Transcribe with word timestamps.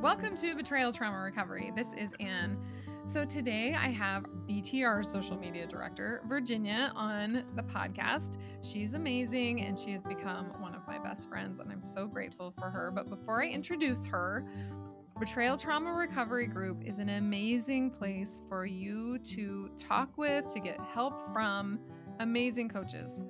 Welcome 0.00 0.34
to 0.36 0.54
Betrayal 0.54 0.92
Trauma 0.94 1.18
Recovery. 1.18 1.72
This 1.76 1.92
is 1.92 2.08
Anne. 2.20 2.56
So 3.04 3.26
today 3.26 3.74
I 3.74 3.90
have 3.90 4.24
BTR 4.48 5.04
social 5.04 5.36
media 5.36 5.66
director, 5.66 6.22
Virginia, 6.26 6.90
on 6.96 7.44
the 7.54 7.62
podcast. 7.62 8.38
She's 8.62 8.94
amazing 8.94 9.60
and 9.60 9.78
she 9.78 9.90
has 9.90 10.06
become 10.06 10.58
one 10.58 10.74
of 10.74 10.86
my 10.88 10.98
best 10.98 11.28
friends, 11.28 11.58
and 11.58 11.70
I'm 11.70 11.82
so 11.82 12.06
grateful 12.06 12.50
for 12.58 12.70
her. 12.70 12.90
But 12.90 13.10
before 13.10 13.42
I 13.42 13.48
introduce 13.48 14.06
her, 14.06 14.46
Betrayal 15.18 15.58
Trauma 15.58 15.92
Recovery 15.92 16.46
Group 16.46 16.82
is 16.82 16.98
an 16.98 17.10
amazing 17.10 17.90
place 17.90 18.40
for 18.48 18.64
you 18.64 19.18
to 19.18 19.68
talk 19.76 20.16
with, 20.16 20.48
to 20.54 20.60
get 20.60 20.80
help 20.80 21.30
from 21.30 21.78
amazing 22.20 22.70
coaches. 22.70 23.22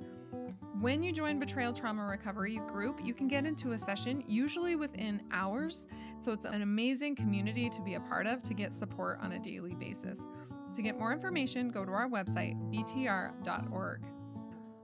When 0.81 1.03
you 1.03 1.13
join 1.13 1.39
Betrayal 1.39 1.75
Trauma 1.75 2.07
Recovery 2.07 2.59
Group, 2.67 3.01
you 3.05 3.13
can 3.13 3.29
get 3.29 3.45
into 3.45 3.73
a 3.73 3.79
session 3.79 4.25
usually 4.27 4.77
within 4.77 5.21
hours. 5.31 5.87
So 6.17 6.33
it's 6.33 6.47
an 6.47 6.63
amazing 6.63 7.17
community 7.17 7.69
to 7.69 7.83
be 7.83 7.97
a 7.97 8.01
part 8.01 8.27
of 8.27 8.41
to 8.41 8.55
get 8.55 8.73
support 8.73 9.19
on 9.21 9.33
a 9.33 9.39
daily 9.39 9.75
basis. 9.75 10.27
To 10.73 10.81
get 10.81 10.99
more 10.99 11.13
information, 11.13 11.69
go 11.69 11.85
to 11.85 11.93
our 11.93 12.09
website, 12.09 12.57
btr.org. 12.73 14.01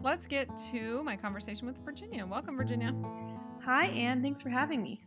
Let's 0.02 0.26
get 0.26 0.54
to 0.70 1.02
my 1.02 1.16
conversation 1.16 1.66
with 1.66 1.78
Virginia. 1.82 2.26
Welcome, 2.26 2.58
Virginia. 2.58 2.94
Hi, 3.64 3.86
Anne. 3.86 4.20
Thanks 4.20 4.42
for 4.42 4.50
having 4.50 4.82
me. 4.82 5.00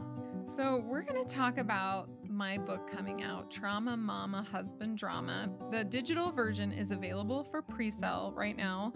So, 0.46 0.84
we're 0.88 1.04
going 1.04 1.24
to 1.24 1.30
talk 1.35 1.60
about 1.60 2.10
my 2.27 2.58
book 2.58 2.90
coming 2.90 3.21
out, 3.21 3.52
Trauma 3.52 3.96
Mama 3.96 4.41
Husband 4.52 4.98
Drama. 4.98 5.52
The 5.70 5.84
digital 5.84 6.32
version 6.32 6.71
is 6.71 6.90
available 6.90 7.44
for 7.44 7.62
pre 7.62 7.91
sale 7.91 8.34
right 8.35 8.58
now 8.58 8.91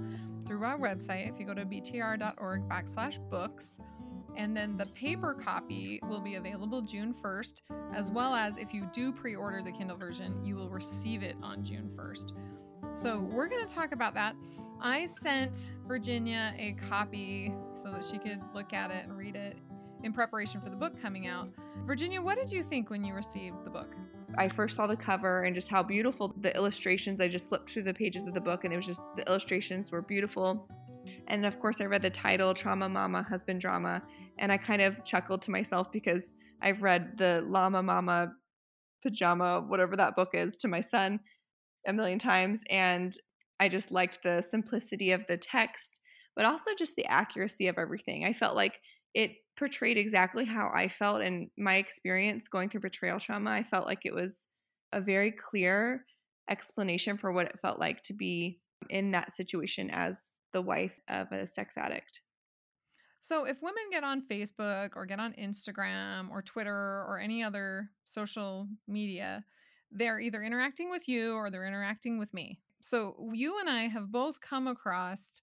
through 0.45 0.63
our 0.63 0.77
website. 0.77 1.29
If 1.29 1.39
you 1.39 1.45
go 1.45 1.53
to 1.53 1.65
btr.org 1.65 2.69
backslash 2.69 3.19
books, 3.29 3.79
and 4.35 4.55
then 4.55 4.77
the 4.77 4.87
paper 4.87 5.33
copy 5.33 5.99
will 6.07 6.19
be 6.19 6.35
available 6.35 6.81
June 6.81 7.13
1st, 7.13 7.61
as 7.93 8.09
well 8.09 8.33
as 8.33 8.57
if 8.57 8.73
you 8.73 8.89
do 8.93 9.11
pre 9.11 9.35
order 9.35 9.61
the 9.61 9.71
Kindle 9.71 9.97
version, 9.97 10.43
you 10.43 10.55
will 10.55 10.69
receive 10.69 11.23
it 11.23 11.35
on 11.41 11.63
June 11.63 11.89
1st. 11.95 12.33
So, 12.93 13.21
we're 13.21 13.47
going 13.47 13.65
to 13.65 13.73
talk 13.73 13.91
about 13.91 14.13
that. 14.15 14.35
I 14.81 15.05
sent 15.05 15.73
Virginia 15.87 16.53
a 16.57 16.73
copy 16.73 17.53
so 17.71 17.91
that 17.91 18.03
she 18.03 18.17
could 18.17 18.41
look 18.53 18.73
at 18.73 18.91
it 18.91 19.05
and 19.05 19.17
read 19.17 19.35
it 19.35 19.55
in 20.03 20.11
preparation 20.11 20.59
for 20.61 20.69
the 20.69 20.75
book 20.75 21.01
coming 21.01 21.27
out. 21.27 21.49
Virginia, 21.85 22.21
what 22.21 22.37
did 22.37 22.51
you 22.51 22.61
think 22.61 22.89
when 22.89 23.03
you 23.03 23.13
received 23.13 23.63
the 23.63 23.69
book? 23.69 23.95
I 24.37 24.49
first 24.49 24.75
saw 24.75 24.87
the 24.87 24.95
cover 24.95 25.43
and 25.43 25.53
just 25.53 25.67
how 25.67 25.83
beautiful 25.83 26.33
the 26.41 26.55
illustrations. 26.55 27.21
I 27.21 27.27
just 27.27 27.49
flipped 27.49 27.71
through 27.71 27.83
the 27.83 27.93
pages 27.93 28.25
of 28.25 28.33
the 28.33 28.41
book 28.41 28.63
and 28.63 28.73
it 28.73 28.77
was 28.77 28.85
just 28.85 29.01
the 29.15 29.27
illustrations 29.27 29.91
were 29.91 30.01
beautiful. 30.01 30.67
And 31.27 31.45
of 31.45 31.59
course, 31.59 31.81
I 31.81 31.85
read 31.85 32.01
the 32.01 32.09
title 32.09 32.53
Trauma 32.53 32.89
Mama 32.89 33.23
Husband 33.23 33.61
Drama 33.61 34.01
and 34.39 34.51
I 34.51 34.57
kind 34.57 34.81
of 34.81 35.03
chuckled 35.03 35.41
to 35.43 35.51
myself 35.51 35.91
because 35.91 36.33
I've 36.61 36.81
read 36.81 37.17
the 37.17 37.43
Llama 37.47 37.83
Mama 37.83 38.33
Pajama, 39.03 39.65
whatever 39.67 39.95
that 39.97 40.15
book 40.15 40.29
is, 40.33 40.57
to 40.57 40.67
my 40.67 40.81
son 40.81 41.19
a 41.87 41.93
million 41.93 42.19
times. 42.19 42.61
And 42.69 43.13
I 43.59 43.69
just 43.69 43.91
liked 43.91 44.23
the 44.23 44.41
simplicity 44.41 45.11
of 45.11 45.21
the 45.27 45.37
text, 45.37 45.99
but 46.35 46.45
also 46.45 46.71
just 46.77 46.95
the 46.95 47.05
accuracy 47.05 47.67
of 47.67 47.77
everything. 47.77 48.25
I 48.25 48.33
felt 48.33 48.55
like 48.55 48.79
it 49.13 49.31
portrayed 49.57 49.97
exactly 49.97 50.45
how 50.45 50.71
I 50.73 50.87
felt 50.87 51.21
and 51.21 51.49
my 51.57 51.75
experience 51.75 52.47
going 52.47 52.69
through 52.69 52.81
betrayal 52.81 53.19
trauma. 53.19 53.51
I 53.51 53.63
felt 53.63 53.85
like 53.85 54.05
it 54.05 54.13
was 54.13 54.47
a 54.91 55.01
very 55.01 55.31
clear 55.31 56.05
explanation 56.49 57.17
for 57.17 57.31
what 57.31 57.47
it 57.47 57.59
felt 57.61 57.79
like 57.79 58.03
to 58.03 58.13
be 58.13 58.59
in 58.89 59.11
that 59.11 59.33
situation 59.33 59.89
as 59.91 60.27
the 60.51 60.61
wife 60.61 60.99
of 61.07 61.31
a 61.31 61.47
sex 61.47 61.77
addict. 61.77 62.21
So, 63.21 63.45
if 63.45 63.61
women 63.61 63.83
get 63.89 64.03
on 64.03 64.27
Facebook 64.29 64.91
or 64.95 65.05
get 65.05 65.19
on 65.19 65.33
Instagram 65.33 66.29
or 66.29 66.41
Twitter 66.41 67.05
or 67.07 67.19
any 67.19 67.41
other 67.41 67.89
social 68.03 68.67
media, 68.87 69.45
they're 69.91 70.19
either 70.19 70.43
interacting 70.43 70.89
with 70.89 71.07
you 71.07 71.35
or 71.35 71.49
they're 71.49 71.65
interacting 71.65 72.19
with 72.19 72.33
me. 72.33 72.59
So, 72.81 73.15
you 73.31 73.59
and 73.59 73.69
I 73.69 73.83
have 73.83 74.11
both 74.11 74.41
come 74.41 74.67
across 74.67 75.39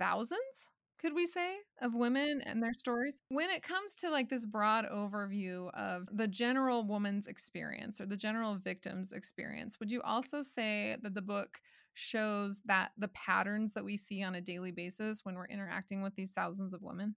thousands 0.00 0.70
could 1.02 1.14
we 1.14 1.26
say, 1.26 1.56
of 1.80 1.94
women 1.94 2.40
and 2.42 2.62
their 2.62 2.72
stories. 2.72 3.18
When 3.28 3.50
it 3.50 3.62
comes 3.62 3.96
to 3.96 4.10
like 4.10 4.28
this 4.28 4.46
broad 4.46 4.86
overview 4.86 5.72
of 5.74 6.06
the 6.12 6.28
general 6.28 6.86
woman's 6.86 7.26
experience 7.26 8.00
or 8.00 8.06
the 8.06 8.16
general 8.16 8.56
victim's 8.56 9.12
experience, 9.12 9.80
would 9.80 9.90
you 9.90 10.00
also 10.02 10.42
say 10.42 10.96
that 11.02 11.14
the 11.14 11.22
book 11.22 11.58
shows 11.94 12.60
that 12.66 12.92
the 12.96 13.08
patterns 13.08 13.74
that 13.74 13.84
we 13.84 13.96
see 13.96 14.22
on 14.22 14.36
a 14.36 14.40
daily 14.40 14.70
basis 14.70 15.24
when 15.24 15.34
we're 15.34 15.46
interacting 15.46 16.02
with 16.02 16.14
these 16.14 16.32
thousands 16.32 16.72
of 16.72 16.82
women? 16.82 17.16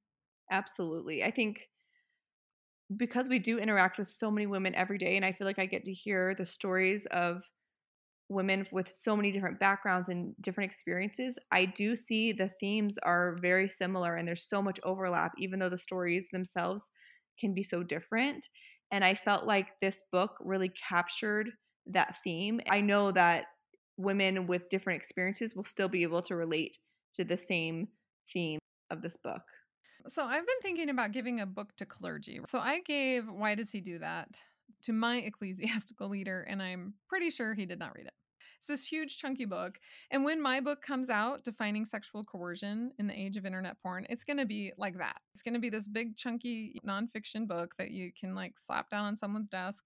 Absolutely. 0.50 1.23
I 1.23 1.31
think 1.31 1.69
because 2.96 3.28
we 3.28 3.40
do 3.40 3.57
interact 3.57 3.97
with 3.97 4.07
so 4.07 4.29
many 4.29 4.46
women 4.46 4.75
every 4.75 4.97
day, 4.97 5.16
and 5.16 5.25
I 5.25 5.31
feel 5.31 5.47
like 5.47 5.59
I 5.59 5.66
get 5.66 5.85
to 5.85 5.94
hear 5.94 6.35
the 6.35 6.46
stories 6.46 7.06
of 7.07 7.41
women 8.29 8.65
with 8.71 8.91
so 8.93 9.15
many 9.15 9.31
different 9.31 9.59
backgrounds 9.59 10.09
and 10.09 10.33
different 10.41 10.71
experiences, 10.71 11.37
I 11.51 11.65
do 11.65 11.95
see 11.95 12.31
the 12.31 12.51
themes 12.59 12.97
are 13.03 13.37
very 13.41 13.67
similar 13.67 14.15
and 14.15 14.27
there's 14.27 14.47
so 14.47 14.61
much 14.61 14.79
overlap, 14.83 15.33
even 15.37 15.59
though 15.59 15.69
the 15.69 15.77
stories 15.77 16.27
themselves 16.31 16.89
can 17.39 17.53
be 17.53 17.63
so 17.63 17.83
different. 17.83 18.47
And 18.91 19.03
I 19.03 19.15
felt 19.15 19.45
like 19.45 19.67
this 19.81 20.01
book 20.11 20.37
really 20.39 20.71
captured 20.89 21.49
that 21.87 22.17
theme. 22.23 22.61
I 22.69 22.81
know 22.81 23.11
that 23.11 23.45
women 23.97 24.47
with 24.47 24.69
different 24.69 24.99
experiences 24.99 25.55
will 25.55 25.63
still 25.63 25.87
be 25.87 26.03
able 26.03 26.21
to 26.23 26.35
relate 26.35 26.77
to 27.15 27.23
the 27.23 27.37
same 27.37 27.87
theme 28.31 28.59
of 28.89 29.01
this 29.01 29.17
book. 29.23 29.43
So 30.07 30.23
I've 30.23 30.45
been 30.45 30.61
thinking 30.61 30.89
about 30.89 31.13
giving 31.13 31.39
a 31.39 31.45
book 31.45 31.75
to 31.77 31.85
clergy. 31.85 32.39
So 32.45 32.59
I 32.59 32.81
gave 32.81 33.27
Why 33.27 33.55
Does 33.55 33.71
He 33.71 33.81
Do 33.81 33.99
That? 33.99 34.39
To 34.85 34.94
my 34.94 35.18
ecclesiastical 35.25 36.09
leader, 36.09 36.41
and 36.50 36.62
I'm 36.62 36.96
pretty 37.07 37.29
sure 37.29 37.53
he 37.53 37.66
did 37.66 37.79
not 37.79 37.96
read 37.96 38.07
it. 38.07 38.13
It's 38.57 38.68
this 38.68 38.88
huge, 38.88 39.18
chunky 39.18 39.46
book. 39.46 39.79
And 40.09 40.23
when 40.23 40.41
my 40.41 40.59
book 40.59 40.81
comes 40.81 41.12
out, 41.12 41.44
Defining 41.44 41.85
Sexual 41.85 42.23
Coercion 42.23 42.91
in 42.97 43.06
the 43.06 43.13
Age 43.13 43.38
of 43.38 43.46
Internet 43.46 43.78
Porn, 43.81 44.07
it's 44.09 44.23
going 44.23 44.38
to 44.38 44.46
be 44.46 44.72
like 44.78 44.97
that. 44.97 45.18
It's 45.34 45.44
going 45.44 45.53
to 45.53 45.59
be 45.59 45.69
this 45.69 45.88
big, 45.88 46.16
chunky 46.18 46.81
nonfiction 46.84 47.47
book 47.47 47.75
that 47.78 47.91
you 47.91 48.12
can 48.19 48.34
like 48.34 48.57
slap 48.57 48.90
down 48.90 49.06
on 49.06 49.18
someone's 49.18 49.50
desk. 49.50 49.85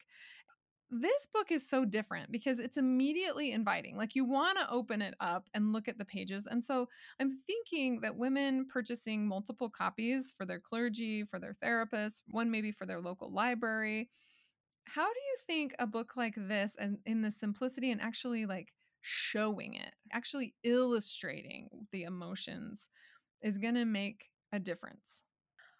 This 0.92 1.28
book 1.34 1.52
is 1.52 1.70
so 1.70 1.86
different 1.86 2.32
because 2.32 2.58
it's 2.58 2.78
immediately 2.78 3.52
inviting. 3.52 3.98
Like 3.98 4.16
you 4.16 4.26
want 4.26 4.58
to 4.58 4.72
open 4.72 5.02
it 5.02 5.14
up 5.20 5.50
and 5.54 5.74
look 5.74 5.88
at 5.88 5.98
the 5.98 6.06
pages. 6.06 6.48
And 6.48 6.64
so 6.64 6.88
I'm 7.20 7.40
thinking 7.46 8.00
that 8.02 8.16
women 8.16 8.66
purchasing 8.66 9.28
multiple 9.28 9.70
copies 9.70 10.34
for 10.36 10.46
their 10.46 10.60
clergy, 10.60 11.26
for 11.26 11.38
their 11.38 11.54
therapists, 11.64 12.22
one 12.32 12.50
maybe 12.50 12.72
for 12.72 12.86
their 12.86 13.02
local 13.02 13.32
library, 13.32 14.10
how 14.94 15.06
do 15.06 15.20
you 15.20 15.38
think 15.46 15.74
a 15.80 15.88
book 15.88 16.14
like 16.16 16.36
this 16.36 16.76
and 16.80 16.98
in 17.06 17.22
the 17.22 17.32
simplicity 17.32 17.92
and 17.92 18.02
actually 18.02 18.46
like 18.46 18.70
showing 19.02 19.76
it, 19.76 19.94
actually 20.12 20.54
illustrating 20.64 21.70
the 21.92 22.04
emotions 22.04 22.90
is 23.42 23.58
going 23.58 23.76
to 23.76 23.86
make 23.86 24.30
a 24.52 24.60
difference? 24.60 25.24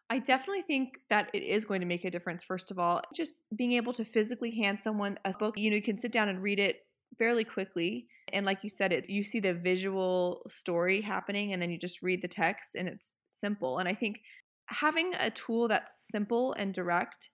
I 0.10 0.20
definitely 0.20 0.64
think 0.64 0.98
that 1.10 1.30
it 1.34 1.44
is 1.44 1.66
going 1.66 1.82
to 1.82 1.88
make 1.88 2.04
a 2.04 2.10
difference. 2.10 2.44
First 2.44 2.72
of 2.72 2.80
all, 2.80 3.02
just 3.14 3.42
being 3.56 3.74
able 3.74 3.94
to 3.94 4.06
physically 4.06 4.52
hand 4.52 4.80
someone 4.80 5.20
a 5.24 5.34
book, 5.38 5.56
you 5.58 5.70
know, 5.70 5.76
you 5.76 5.84
can 5.84 6.00
sit 6.00 6.12
down 6.12 6.30
and 6.30 6.42
read 6.42 6.60
it 6.60 6.78
fairly 7.18 7.44
quickly. 7.44 8.08
And 8.34 8.46
like 8.46 8.64
you 8.64 8.70
said, 8.70 8.92
it 8.92 9.10
you 9.10 9.24
see 9.24 9.40
the 9.40 9.54
visual 9.54 10.42
story 10.50 11.02
happening 11.02 11.54
and 11.54 11.62
then 11.62 11.70
you 11.70 11.78
just 11.78 12.02
read 12.02 12.22
the 12.22 12.28
text 12.28 12.76
and 12.76 12.88
it's 12.88 13.12
simple. 13.32 13.78
And 13.78 13.88
I 13.88 13.94
think 13.94 14.22
having 14.66 15.14
a 15.20 15.30
tool 15.30 15.68
that's 15.68 16.06
simple 16.10 16.54
and 16.54 16.74
direct 16.74 17.30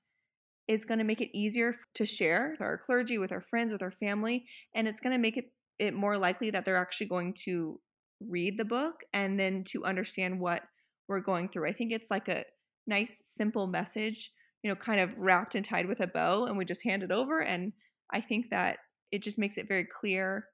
is 0.67 0.85
going 0.85 0.97
to 0.97 1.03
make 1.03 1.21
it 1.21 1.37
easier 1.37 1.75
to 1.93 2.05
share 2.05 2.49
with 2.51 2.61
our 2.61 2.79
clergy, 2.85 3.17
with 3.17 3.31
our 3.31 3.41
friends, 3.41 3.71
with 3.71 3.81
our 3.81 3.91
family, 3.91 4.45
and 4.73 4.87
it's 4.87 4.99
going 4.99 5.13
to 5.13 5.19
make 5.19 5.37
it, 5.37 5.45
it 5.79 5.93
more 5.93 6.17
likely 6.17 6.49
that 6.49 6.65
they're 6.65 6.77
actually 6.77 7.07
going 7.07 7.33
to 7.45 7.79
read 8.19 8.57
the 8.57 8.65
book 8.65 9.01
and 9.13 9.39
then 9.39 9.63
to 9.65 9.85
understand 9.85 10.39
what 10.39 10.63
we're 11.07 11.19
going 11.19 11.49
through. 11.49 11.69
I 11.69 11.73
think 11.73 11.91
it's 11.91 12.09
like 12.09 12.27
a 12.27 12.43
nice, 12.87 13.21
simple 13.35 13.67
message, 13.67 14.31
you 14.63 14.69
know, 14.69 14.75
kind 14.75 14.99
of 14.99 15.11
wrapped 15.17 15.55
and 15.55 15.65
tied 15.65 15.87
with 15.87 15.99
a 15.99 16.07
bow, 16.07 16.45
and 16.45 16.57
we 16.57 16.65
just 16.65 16.83
hand 16.83 17.03
it 17.03 17.11
over. 17.11 17.41
And 17.41 17.73
I 18.11 18.21
think 18.21 18.49
that 18.49 18.77
it 19.11 19.21
just 19.21 19.37
makes 19.37 19.57
it 19.57 19.67
very 19.67 19.85
clear 19.85 20.45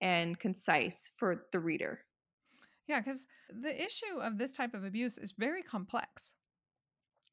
and 0.00 0.38
concise 0.38 1.10
for 1.16 1.46
the 1.52 1.60
reader. 1.60 2.00
Yeah, 2.88 3.00
because 3.00 3.24
the 3.62 3.80
issue 3.80 4.18
of 4.20 4.38
this 4.38 4.52
type 4.52 4.74
of 4.74 4.84
abuse 4.84 5.16
is 5.16 5.34
very 5.38 5.62
complex 5.62 6.32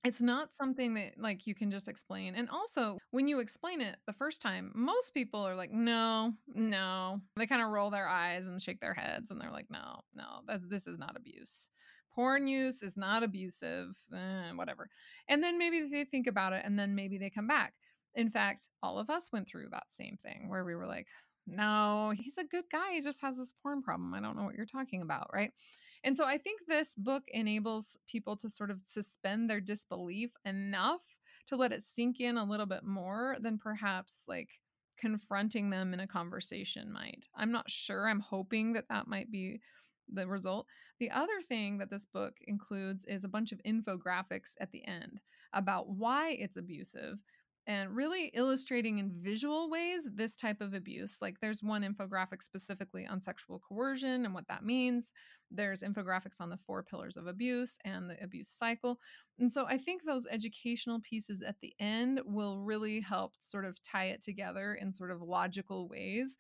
it's 0.04 0.22
not 0.22 0.54
something 0.54 0.94
that 0.94 1.14
like 1.18 1.48
you 1.48 1.56
can 1.56 1.72
just 1.72 1.88
explain 1.88 2.36
and 2.36 2.50
also 2.50 2.98
when 3.12 3.28
you 3.28 3.40
explain 3.40 3.82
it 3.82 3.98
the 4.06 4.14
first 4.14 4.42
time 4.42 4.72
most 4.74 5.14
people 5.14 5.42
are 5.42 5.56
like 5.56 5.72
no 5.72 6.34
no. 6.48 7.20
They 7.36 7.48
kind 7.48 7.62
of 7.62 7.70
roll 7.70 7.90
their 7.90 8.08
eyes 8.08 8.48
and 8.48 8.62
shake 8.62 8.80
their 8.80 8.94
heads 8.94 9.32
and 9.32 9.42
they're 9.42 9.52
like 9.52 9.70
no 9.70 10.02
no 10.16 10.42
that, 10.48 10.70
this 10.70 10.88
is 10.88 10.98
not 10.98 11.16
abuse. 11.18 11.70
Porn 12.14 12.48
use 12.48 12.82
is 12.82 12.98
not 12.98 13.24
abusive 13.24 13.98
eh, 14.14 14.52
whatever. 14.56 14.90
And 15.28 15.44
then 15.44 15.60
maybe 15.60 15.88
they 15.92 16.04
think 16.06 16.28
about 16.28 16.54
it 16.54 16.64
and 16.66 16.78
then 16.78 16.96
maybe 16.96 17.18
they 17.18 17.30
come 17.30 17.48
back. 17.48 17.74
In 18.16 18.30
fact 18.30 18.70
all 18.82 19.00
of 19.00 19.10
us 19.10 19.32
went 19.32 19.48
through 19.48 19.68
that 19.72 19.90
same 19.90 20.18
thing 20.18 20.48
where 20.50 20.64
we 20.64 20.76
were 20.76 20.88
like 20.88 21.08
no 21.48 22.14
he's 22.16 22.38
a 22.38 22.44
good 22.44 22.66
guy 22.72 22.92
he 22.92 23.02
just 23.02 23.22
has 23.22 23.38
this 23.38 23.54
porn 23.64 23.82
problem 23.82 24.14
i 24.14 24.20
don't 24.20 24.36
know 24.36 24.44
what 24.44 24.56
you're 24.56 24.66
talking 24.66 25.02
about 25.02 25.30
right 25.34 25.52
and 26.04 26.16
so 26.16 26.26
I 26.26 26.38
think 26.38 26.62
this 26.68 26.96
book 26.96 27.24
enables 27.28 27.98
people 28.08 28.36
to 28.38 28.50
sort 28.50 28.72
of 28.72 28.82
suspend 28.84 29.50
their 29.50 29.62
disbelief 29.62 30.32
enough 30.46 31.04
to 31.48 31.56
let 31.56 31.72
it 31.72 31.84
sink 31.84 32.20
in 32.20 32.38
a 32.38 32.44
little 32.44 32.66
bit 32.66 32.84
more 32.84 33.38
than 33.40 33.58
perhaps 33.58 34.26
like 34.28 34.60
confronting 35.00 35.70
them 35.70 35.94
in 35.94 36.00
a 36.00 36.08
conversation 36.08 36.92
might. 36.92 37.28
I'm 37.36 37.52
not 37.52 37.70
sure. 37.70 38.08
I'm 38.08 38.20
hoping 38.20 38.74
that 38.74 38.90
that 38.90 39.08
might 39.08 39.32
be 39.32 39.62
the 40.12 40.28
result. 40.28 40.68
The 41.00 41.12
other 41.12 41.42
thing 41.42 41.78
that 41.78 41.90
this 41.90 42.06
book 42.06 42.34
includes 42.48 43.06
is 43.06 43.24
a 43.24 43.30
bunch 43.30 43.52
of 43.52 43.62
infographics 43.66 44.56
at 44.60 44.72
the 44.72 44.86
end 44.86 45.20
about 45.54 45.90
why 45.90 46.32
it's 46.32 46.58
abusive 46.58 47.20
and 47.68 47.96
really 47.96 48.32
illustrating 48.34 48.98
in 48.98 49.12
visual 49.22 49.70
ways 49.70 50.08
this 50.16 50.38
type 50.38 50.62
of 50.62 50.74
abuse. 50.74 51.22
Like 51.22 51.40
there's 51.42 51.62
one 51.62 51.84
infographic 51.84 52.42
specifically 52.42 53.06
on 53.06 53.20
sexual 53.20 53.60
coercion 53.60 54.26
and 54.26 54.34
what 54.34 54.48
that 54.48 54.64
means. 54.64 55.10
There's 55.50 55.82
infographics 55.82 56.42
on 56.42 56.50
the 56.50 56.58
four 56.58 56.84
pillars 56.84 57.18
of 57.18 57.28
abuse 57.28 57.78
and 57.86 58.10
the 58.10 58.22
abuse 58.22 58.50
cycle. 58.50 59.00
And 59.40 59.52
so 59.52 59.66
I 59.68 59.78
think 59.78 60.04
those 60.04 60.28
educational 60.30 61.00
pieces 61.00 61.42
at 61.42 61.56
the 61.62 61.74
end 61.80 62.22
will 62.26 62.60
really 62.60 63.00
help 63.00 63.34
sort 63.40 63.66
of 63.66 63.82
tie 63.82 64.06
it 64.06 64.22
together 64.22 64.78
in 64.80 64.92
sort 64.92 65.12
of 65.12 65.22
logical 65.22 65.88
ways. 65.88 66.38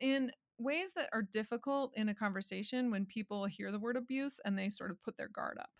In 0.00 0.30
ways 0.58 0.92
that 0.96 1.08
are 1.12 1.22
difficult 1.22 1.92
in 1.96 2.08
a 2.08 2.14
conversation 2.14 2.90
when 2.90 3.06
people 3.06 3.46
hear 3.46 3.72
the 3.72 3.78
word 3.78 3.96
abuse 3.96 4.40
and 4.44 4.56
they 4.56 4.68
sort 4.68 4.90
of 4.90 5.02
put 5.02 5.16
their 5.16 5.28
guard 5.28 5.58
up. 5.60 5.70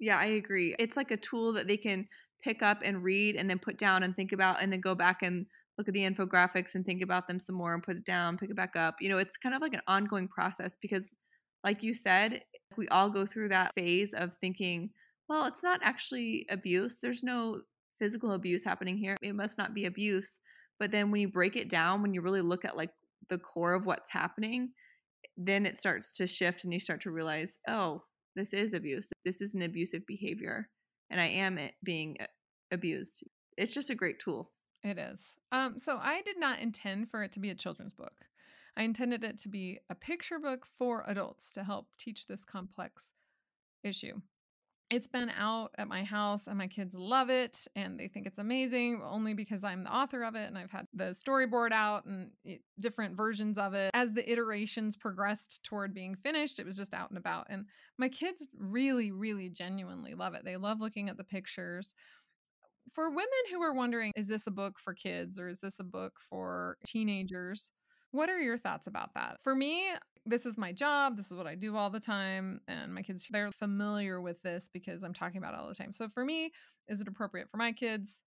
Yeah, 0.00 0.18
I 0.18 0.26
agree. 0.26 0.74
It's 0.78 0.96
like 0.96 1.10
a 1.10 1.16
tool 1.16 1.52
that 1.52 1.68
they 1.68 1.76
can 1.76 2.08
pick 2.42 2.62
up 2.62 2.80
and 2.84 3.04
read 3.04 3.36
and 3.36 3.48
then 3.48 3.58
put 3.58 3.78
down 3.78 4.02
and 4.02 4.16
think 4.16 4.32
about 4.32 4.60
and 4.60 4.72
then 4.72 4.80
go 4.80 4.94
back 4.94 5.22
and 5.22 5.46
look 5.78 5.88
at 5.88 5.94
the 5.94 6.08
infographics 6.08 6.74
and 6.74 6.84
think 6.84 7.02
about 7.02 7.28
them 7.28 7.38
some 7.38 7.54
more 7.54 7.72
and 7.72 7.82
put 7.82 7.96
it 7.96 8.04
down, 8.04 8.36
pick 8.36 8.50
it 8.50 8.56
back 8.56 8.76
up. 8.76 8.96
You 9.00 9.08
know, 9.08 9.18
it's 9.18 9.36
kind 9.36 9.54
of 9.54 9.62
like 9.62 9.74
an 9.74 9.80
ongoing 9.86 10.28
process 10.28 10.76
because 10.80 11.10
like 11.64 11.82
you 11.82 11.94
said, 11.94 12.42
we 12.76 12.88
all 12.88 13.10
go 13.10 13.26
through 13.26 13.50
that 13.50 13.72
phase 13.74 14.14
of 14.14 14.36
thinking, 14.36 14.90
well, 15.28 15.46
it's 15.46 15.62
not 15.62 15.80
actually 15.82 16.46
abuse. 16.50 16.98
There's 17.00 17.22
no 17.22 17.62
physical 17.98 18.32
abuse 18.32 18.64
happening 18.64 18.96
here. 18.96 19.16
It 19.22 19.34
must 19.34 19.58
not 19.58 19.74
be 19.74 19.84
abuse. 19.84 20.38
But 20.80 20.90
then 20.90 21.10
when 21.10 21.20
you 21.20 21.28
break 21.28 21.56
it 21.56 21.68
down, 21.68 22.02
when 22.02 22.14
you 22.14 22.22
really 22.22 22.40
look 22.40 22.64
at 22.64 22.76
like 22.76 22.90
the 23.28 23.38
core 23.38 23.74
of 23.74 23.86
what's 23.86 24.10
happening, 24.10 24.70
then 25.36 25.64
it 25.66 25.76
starts 25.76 26.12
to 26.12 26.26
shift 26.26 26.64
and 26.64 26.72
you 26.72 26.80
start 26.80 27.00
to 27.02 27.10
realize, 27.10 27.58
oh, 27.68 28.02
this 28.34 28.52
is 28.52 28.74
abuse. 28.74 29.08
This 29.24 29.40
is 29.40 29.54
an 29.54 29.62
abusive 29.62 30.06
behavior 30.06 30.68
and 31.10 31.20
I 31.20 31.26
am 31.26 31.58
being 31.84 32.16
abused. 32.72 33.22
It's 33.56 33.74
just 33.74 33.90
a 33.90 33.94
great 33.94 34.18
tool. 34.18 34.50
It 34.82 34.98
is. 34.98 35.34
Um, 35.52 35.78
so 35.78 35.98
I 36.00 36.22
did 36.22 36.40
not 36.40 36.58
intend 36.58 37.10
for 37.10 37.22
it 37.22 37.32
to 37.32 37.40
be 37.40 37.50
a 37.50 37.54
children's 37.54 37.92
book. 37.92 38.14
I 38.76 38.82
intended 38.82 39.24
it 39.24 39.38
to 39.38 39.48
be 39.48 39.80
a 39.90 39.94
picture 39.94 40.38
book 40.38 40.66
for 40.78 41.04
adults 41.06 41.52
to 41.52 41.64
help 41.64 41.88
teach 41.98 42.26
this 42.26 42.44
complex 42.44 43.12
issue. 43.84 44.20
It's 44.90 45.08
been 45.08 45.30
out 45.30 45.70
at 45.78 45.88
my 45.88 46.04
house 46.04 46.48
and 46.48 46.58
my 46.58 46.66
kids 46.66 46.94
love 46.94 47.30
it 47.30 47.66
and 47.74 47.98
they 47.98 48.08
think 48.08 48.26
it's 48.26 48.38
amazing 48.38 49.00
only 49.02 49.32
because 49.32 49.64
I'm 49.64 49.84
the 49.84 49.94
author 49.94 50.22
of 50.22 50.34
it 50.34 50.48
and 50.48 50.58
I've 50.58 50.70
had 50.70 50.86
the 50.92 51.04
storyboard 51.04 51.72
out 51.72 52.04
and 52.04 52.30
it, 52.44 52.60
different 52.78 53.16
versions 53.16 53.56
of 53.56 53.72
it. 53.72 53.90
As 53.94 54.12
the 54.12 54.30
iterations 54.30 54.94
progressed 54.94 55.64
toward 55.64 55.94
being 55.94 56.14
finished, 56.14 56.58
it 56.58 56.66
was 56.66 56.76
just 56.76 56.92
out 56.92 57.08
and 57.08 57.16
about. 57.16 57.46
And 57.48 57.64
my 57.96 58.10
kids 58.10 58.46
really, 58.58 59.12
really 59.12 59.48
genuinely 59.48 60.12
love 60.14 60.34
it. 60.34 60.44
They 60.44 60.58
love 60.58 60.82
looking 60.82 61.08
at 61.08 61.16
the 61.16 61.24
pictures 61.24 61.94
for 62.90 63.08
women 63.08 63.28
who 63.50 63.62
are 63.62 63.72
wondering, 63.72 64.12
is 64.14 64.28
this 64.28 64.46
a 64.46 64.50
book 64.50 64.78
for 64.78 64.92
kids 64.92 65.38
or 65.38 65.48
is 65.48 65.60
this 65.60 65.78
a 65.78 65.84
book 65.84 66.18
for 66.20 66.76
teenagers? 66.84 67.70
What 68.12 68.28
are 68.30 68.40
your 68.40 68.58
thoughts 68.58 68.86
about 68.86 69.14
that? 69.14 69.42
For 69.42 69.54
me, 69.54 69.86
this 70.24 70.46
is 70.46 70.56
my 70.56 70.72
job. 70.72 71.16
This 71.16 71.30
is 71.30 71.36
what 71.36 71.46
I 71.46 71.54
do 71.54 71.76
all 71.76 71.90
the 71.90 72.00
time. 72.00 72.60
And 72.68 72.94
my 72.94 73.02
kids, 73.02 73.26
they're 73.30 73.50
familiar 73.50 74.20
with 74.20 74.40
this 74.42 74.70
because 74.72 75.02
I'm 75.02 75.14
talking 75.14 75.38
about 75.38 75.54
it 75.54 75.60
all 75.60 75.68
the 75.68 75.74
time. 75.74 75.92
So 75.92 76.08
for 76.08 76.24
me, 76.24 76.52
is 76.88 77.00
it 77.00 77.08
appropriate 77.08 77.50
for 77.50 77.56
my 77.56 77.72
kids? 77.72 78.22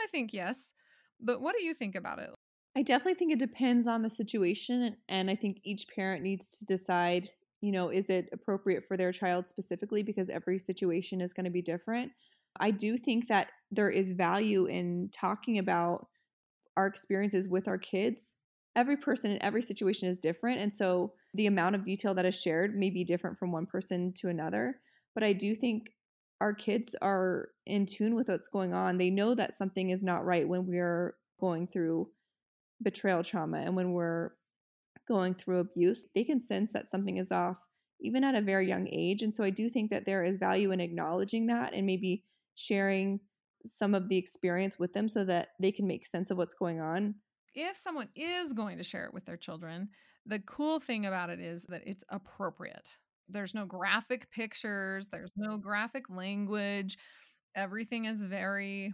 I 0.00 0.06
think 0.06 0.32
yes. 0.32 0.72
But 1.20 1.40
what 1.40 1.56
do 1.58 1.64
you 1.64 1.74
think 1.74 1.94
about 1.94 2.18
it? 2.20 2.30
I 2.76 2.82
definitely 2.82 3.14
think 3.14 3.32
it 3.32 3.38
depends 3.38 3.86
on 3.86 4.02
the 4.02 4.10
situation. 4.10 4.96
And 5.08 5.30
I 5.30 5.34
think 5.34 5.60
each 5.64 5.86
parent 5.94 6.22
needs 6.22 6.50
to 6.58 6.64
decide, 6.64 7.28
you 7.60 7.72
know, 7.72 7.88
is 7.88 8.10
it 8.10 8.28
appropriate 8.32 8.84
for 8.86 8.96
their 8.96 9.12
child 9.12 9.46
specifically 9.46 10.02
because 10.02 10.28
every 10.28 10.58
situation 10.58 11.20
is 11.20 11.32
going 11.32 11.44
to 11.44 11.50
be 11.50 11.62
different. 11.62 12.12
I 12.58 12.70
do 12.70 12.96
think 12.96 13.28
that 13.28 13.50
there 13.70 13.90
is 13.90 14.12
value 14.12 14.66
in 14.66 15.10
talking 15.12 15.58
about 15.58 16.06
our 16.76 16.86
experiences 16.86 17.48
with 17.48 17.68
our 17.68 17.78
kids. 17.78 18.36
Every 18.76 18.96
person 18.96 19.30
in 19.32 19.42
every 19.42 19.62
situation 19.62 20.08
is 20.08 20.18
different. 20.18 20.60
And 20.60 20.72
so 20.72 21.12
the 21.32 21.46
amount 21.46 21.74
of 21.76 21.84
detail 21.84 22.14
that 22.14 22.26
is 22.26 22.34
shared 22.34 22.76
may 22.76 22.90
be 22.90 23.04
different 23.04 23.38
from 23.38 23.52
one 23.52 23.66
person 23.66 24.12
to 24.16 24.28
another. 24.28 24.80
But 25.14 25.24
I 25.24 25.32
do 25.32 25.54
think 25.54 25.90
our 26.40 26.52
kids 26.52 26.96
are 27.00 27.50
in 27.66 27.86
tune 27.86 28.14
with 28.14 28.28
what's 28.28 28.48
going 28.48 28.74
on. 28.74 28.98
They 28.98 29.10
know 29.10 29.34
that 29.34 29.54
something 29.54 29.90
is 29.90 30.02
not 30.02 30.24
right 30.24 30.48
when 30.48 30.66
we're 30.66 31.14
going 31.40 31.66
through 31.66 32.08
betrayal 32.82 33.22
trauma 33.22 33.58
and 33.58 33.76
when 33.76 33.92
we're 33.92 34.32
going 35.06 35.34
through 35.34 35.60
abuse. 35.60 36.06
They 36.14 36.24
can 36.24 36.40
sense 36.40 36.72
that 36.72 36.88
something 36.88 37.18
is 37.18 37.30
off 37.30 37.58
even 38.00 38.24
at 38.24 38.34
a 38.34 38.42
very 38.42 38.68
young 38.68 38.88
age. 38.92 39.22
And 39.22 39.34
so 39.34 39.42
I 39.42 39.50
do 39.50 39.68
think 39.68 39.90
that 39.90 40.04
there 40.04 40.22
is 40.22 40.36
value 40.36 40.72
in 40.72 40.80
acknowledging 40.80 41.46
that 41.46 41.72
and 41.74 41.86
maybe 41.86 42.24
sharing 42.54 43.20
some 43.64 43.94
of 43.94 44.08
the 44.08 44.18
experience 44.18 44.78
with 44.78 44.92
them 44.92 45.08
so 45.08 45.24
that 45.24 45.48
they 45.58 45.72
can 45.72 45.86
make 45.86 46.04
sense 46.04 46.30
of 46.30 46.36
what's 46.36 46.54
going 46.54 46.80
on. 46.80 47.14
If 47.54 47.76
someone 47.76 48.08
is 48.16 48.52
going 48.52 48.78
to 48.78 48.84
share 48.84 49.06
it 49.06 49.14
with 49.14 49.24
their 49.24 49.36
children, 49.36 49.88
the 50.26 50.40
cool 50.40 50.80
thing 50.80 51.06
about 51.06 51.30
it 51.30 51.40
is 51.40 51.64
that 51.66 51.82
it's 51.86 52.04
appropriate. 52.08 52.96
There's 53.28 53.54
no 53.54 53.64
graphic 53.64 54.30
pictures, 54.30 55.08
there's 55.08 55.32
no 55.36 55.56
graphic 55.56 56.10
language. 56.10 56.96
Everything 57.54 58.06
is 58.06 58.22
very 58.24 58.92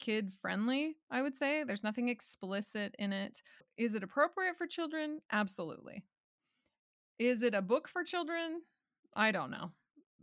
kid 0.00 0.32
friendly, 0.32 0.96
I 1.10 1.22
would 1.22 1.36
say. 1.36 1.64
There's 1.64 1.82
nothing 1.84 2.08
explicit 2.08 2.94
in 2.98 3.12
it. 3.12 3.40
Is 3.78 3.94
it 3.94 4.02
appropriate 4.02 4.56
for 4.56 4.66
children? 4.66 5.20
Absolutely. 5.32 6.04
Is 7.18 7.42
it 7.42 7.54
a 7.54 7.62
book 7.62 7.88
for 7.88 8.02
children? 8.04 8.62
I 9.16 9.30
don't 9.32 9.50
know 9.50 9.70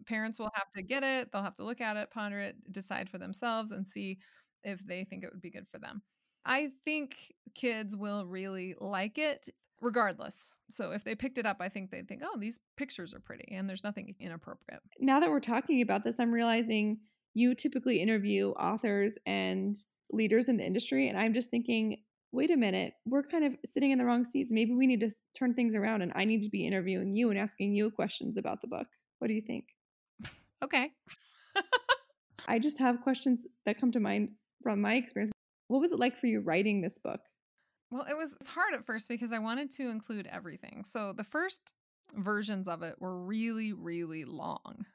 parents 0.08 0.40
will 0.40 0.52
have 0.56 0.70
to 0.76 0.82
get 0.84 1.04
it, 1.04 1.32
they'll 1.32 1.44
have 1.44 1.56
to 1.56 1.64
look 1.64 1.82
at 1.82 1.98
it, 1.98 2.12
ponder 2.12 2.40
it, 2.40 2.58
decide 2.72 3.10
for 3.10 3.20
themselves, 3.20 3.72
and 3.72 3.88
see 3.88 4.20
if 4.64 4.86
they 4.86 5.06
think 5.06 5.24
it 5.24 5.32
would 5.32 5.42
be 5.42 5.52
good 5.52 5.68
for 5.72 5.80
them. 5.80 6.02
I 6.46 6.72
think 6.86 7.16
kids 7.54 7.96
will 7.96 8.26
really 8.26 8.76
like 8.80 9.18
it 9.18 9.50
regardless. 9.82 10.54
So 10.70 10.92
if 10.92 11.04
they 11.04 11.16
picked 11.16 11.38
it 11.38 11.46
up, 11.46 11.58
I 11.60 11.70
think 11.70 11.92
they'd 11.92 12.08
think, 12.08 12.22
oh, 12.24 12.38
these 12.38 12.60
pictures 12.78 13.14
are 13.14 13.20
pretty 13.20 13.54
and 13.54 13.68
there's 13.68 13.84
nothing 13.84 14.16
inappropriate. 14.20 14.82
Now 15.00 15.20
that 15.20 15.30
we're 15.30 15.40
talking 15.40 15.82
about 15.82 16.04
this, 16.04 16.20
I'm 16.20 16.32
realizing 16.32 17.00
you 17.34 17.56
typically 17.56 18.00
interview 18.00 18.50
authors 18.52 19.18
and 19.26 19.76
leaders 20.12 20.50
in 20.50 20.58
the 20.58 20.66
industry. 20.66 21.10
And 21.10 21.18
I'm 21.18 21.34
just 21.34 21.50
thinking, 21.50 21.98
wait 22.32 22.52
a 22.52 22.58
minute, 22.58 22.94
we're 23.06 23.24
kind 23.24 23.44
of 23.44 23.58
sitting 23.66 23.92
in 23.92 23.98
the 23.98 24.06
wrong 24.06 24.24
seats. 24.24 24.52
Maybe 24.52 24.74
we 24.74 24.88
need 24.88 25.02
to 25.02 25.12
turn 25.38 25.54
things 25.54 25.76
around 25.76 26.02
and 26.02 26.12
I 26.16 26.26
need 26.26 26.44
to 26.44 26.50
be 26.50 26.66
interviewing 26.66 27.16
you 27.16 27.30
and 27.30 27.40
asking 27.40 27.76
you 27.76 27.90
questions 27.92 28.38
about 28.38 28.62
the 28.62 28.68
book. 28.68 28.88
What 29.20 29.28
do 29.28 29.34
you 29.34 29.42
think? 29.42 29.66
Okay. 30.64 30.92
I 32.48 32.60
just 32.60 32.78
have 32.80 33.02
questions 33.02 33.46
that 33.66 33.80
come 33.80 33.92
to 33.92 34.00
mind 34.00 34.30
from 34.62 34.82
my 34.82 34.96
experience. 34.96 35.32
What 35.72 35.80
was 35.80 35.94
it 35.94 36.00
like 36.00 36.18
for 36.18 36.28
you 36.28 36.42
writing 36.42 36.82
this 36.82 36.98
book? 36.98 37.22
Well, 37.92 38.06
it 38.10 38.18
was 38.18 38.36
hard 38.46 38.74
at 38.74 38.86
first 38.86 39.08
because 39.08 39.32
I 39.32 39.40
wanted 39.40 39.72
to 39.76 39.90
include 39.90 40.28
everything. 40.28 40.84
So 40.86 41.14
the 41.14 41.24
first 41.24 41.72
versions 42.14 42.68
of 42.68 42.84
it 42.84 42.96
were 43.00 43.18
really, 43.18 43.72
really 43.72 44.26
long. 44.26 44.86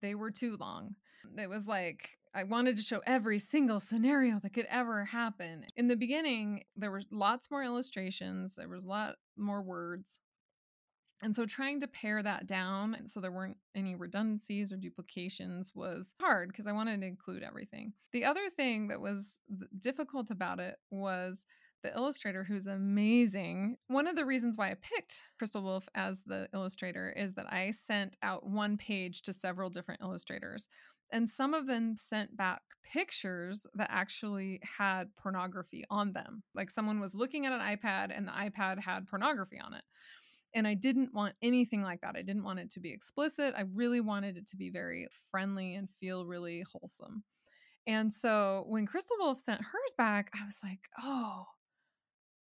They 0.00 0.14
were 0.14 0.30
too 0.30 0.56
long. 0.58 0.94
It 1.36 1.50
was 1.50 1.66
like 1.66 2.16
I 2.34 2.44
wanted 2.44 2.78
to 2.78 2.82
show 2.82 3.02
every 3.06 3.38
single 3.38 3.80
scenario 3.80 4.40
that 4.40 4.54
could 4.54 4.66
ever 4.70 5.04
happen. 5.04 5.66
In 5.76 5.88
the 5.88 5.96
beginning, 5.96 6.64
there 6.74 6.90
were 6.90 7.02
lots 7.10 7.50
more 7.50 7.62
illustrations, 7.62 8.54
there 8.56 8.68
was 8.68 8.84
a 8.84 8.88
lot 8.88 9.16
more 9.36 9.60
words. 9.60 10.20
And 11.22 11.34
so 11.34 11.46
trying 11.46 11.80
to 11.80 11.88
pare 11.88 12.22
that 12.22 12.46
down 12.46 12.96
so 13.06 13.20
there 13.20 13.32
weren't 13.32 13.56
any 13.74 13.94
redundancies 13.96 14.72
or 14.72 14.76
duplications 14.76 15.72
was 15.74 16.14
hard 16.20 16.48
because 16.48 16.66
I 16.66 16.72
wanted 16.72 17.00
to 17.00 17.06
include 17.06 17.42
everything. 17.42 17.92
The 18.12 18.24
other 18.24 18.48
thing 18.50 18.88
that 18.88 19.00
was 19.00 19.40
difficult 19.78 20.30
about 20.30 20.60
it 20.60 20.76
was 20.90 21.44
the 21.82 21.94
illustrator 21.94 22.44
who's 22.44 22.66
amazing. 22.66 23.76
One 23.88 24.06
of 24.06 24.16
the 24.16 24.24
reasons 24.24 24.56
why 24.56 24.70
I 24.70 24.74
picked 24.80 25.22
Crystal 25.38 25.62
Wolf 25.62 25.88
as 25.94 26.22
the 26.24 26.48
illustrator 26.54 27.10
is 27.16 27.34
that 27.34 27.52
I 27.52 27.72
sent 27.72 28.16
out 28.22 28.46
one 28.46 28.76
page 28.76 29.22
to 29.22 29.32
several 29.32 29.70
different 29.70 30.00
illustrators. 30.00 30.68
And 31.10 31.28
some 31.28 31.54
of 31.54 31.66
them 31.66 31.96
sent 31.96 32.36
back 32.36 32.60
pictures 32.92 33.66
that 33.74 33.88
actually 33.90 34.60
had 34.78 35.14
pornography 35.16 35.84
on 35.90 36.12
them. 36.12 36.42
Like 36.54 36.70
someone 36.70 37.00
was 37.00 37.14
looking 37.14 37.46
at 37.46 37.52
an 37.52 37.60
iPad 37.60 38.16
and 38.16 38.26
the 38.26 38.32
iPad 38.32 38.80
had 38.80 39.06
pornography 39.06 39.58
on 39.58 39.74
it. 39.74 39.82
And 40.54 40.66
I 40.66 40.74
didn't 40.74 41.14
want 41.14 41.34
anything 41.42 41.82
like 41.82 42.00
that. 42.00 42.16
I 42.16 42.22
didn't 42.22 42.44
want 42.44 42.58
it 42.58 42.70
to 42.70 42.80
be 42.80 42.92
explicit. 42.92 43.54
I 43.56 43.64
really 43.74 44.00
wanted 44.00 44.36
it 44.36 44.46
to 44.48 44.56
be 44.56 44.70
very 44.70 45.06
friendly 45.30 45.74
and 45.74 45.88
feel 46.00 46.26
really 46.26 46.64
wholesome. 46.72 47.22
And 47.86 48.12
so 48.12 48.64
when 48.66 48.86
Crystal 48.86 49.16
Wolf 49.18 49.40
sent 49.40 49.60
hers 49.60 49.94
back, 49.96 50.30
I 50.34 50.44
was 50.44 50.58
like, 50.62 50.80
oh, 51.02 51.44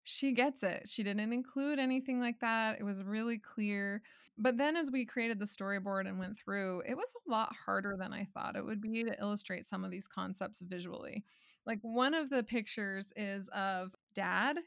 she 0.04 0.32
gets 0.34 0.64
it. 0.64 0.88
She 0.88 1.04
didn't 1.04 1.32
include 1.32 1.80
anything 1.80 2.20
like 2.20 2.40
that. 2.42 2.80
It 2.80 2.84
was 2.84 3.04
really 3.04 3.38
clear. 3.38 4.02
But 4.38 4.58
then 4.58 4.76
as 4.76 4.90
we 4.92 5.06
created 5.06 5.40
the 5.40 5.46
storyboard 5.46 6.08
and 6.08 6.18
went 6.18 6.38
through, 6.38 6.82
it 6.88 6.96
was 6.96 7.14
a 7.16 7.32
lot 7.32 7.56
harder 7.66 7.96
than 7.98 8.14
I 8.14 8.26
thought 8.34 8.56
it 8.56 8.66
would 8.66 8.82
be 8.82 9.04
to 9.04 9.20
illustrate 9.20 9.66
some 9.66 9.84
of 9.84 9.92
these 9.92 10.08
concepts 10.08 10.62
visually. 10.62 11.24
Like 11.66 11.80
one 11.82 12.14
of 12.14 12.30
the 12.30 12.42
pictures 12.42 13.14
is 13.16 13.48
of 13.50 13.96
dad. 14.16 14.58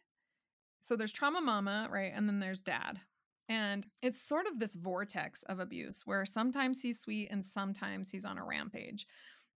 So 0.82 0.96
there's 0.96 1.12
trauma 1.12 1.40
mama, 1.40 1.88
right? 1.90 2.12
And 2.14 2.28
then 2.28 2.38
there's 2.38 2.60
dad. 2.60 3.00
And 3.48 3.86
it's 4.02 4.26
sort 4.26 4.46
of 4.46 4.58
this 4.58 4.74
vortex 4.74 5.42
of 5.44 5.60
abuse 5.60 6.02
where 6.04 6.24
sometimes 6.24 6.80
he's 6.80 7.00
sweet 7.00 7.28
and 7.30 7.44
sometimes 7.44 8.10
he's 8.10 8.24
on 8.24 8.38
a 8.38 8.44
rampage. 8.44 9.06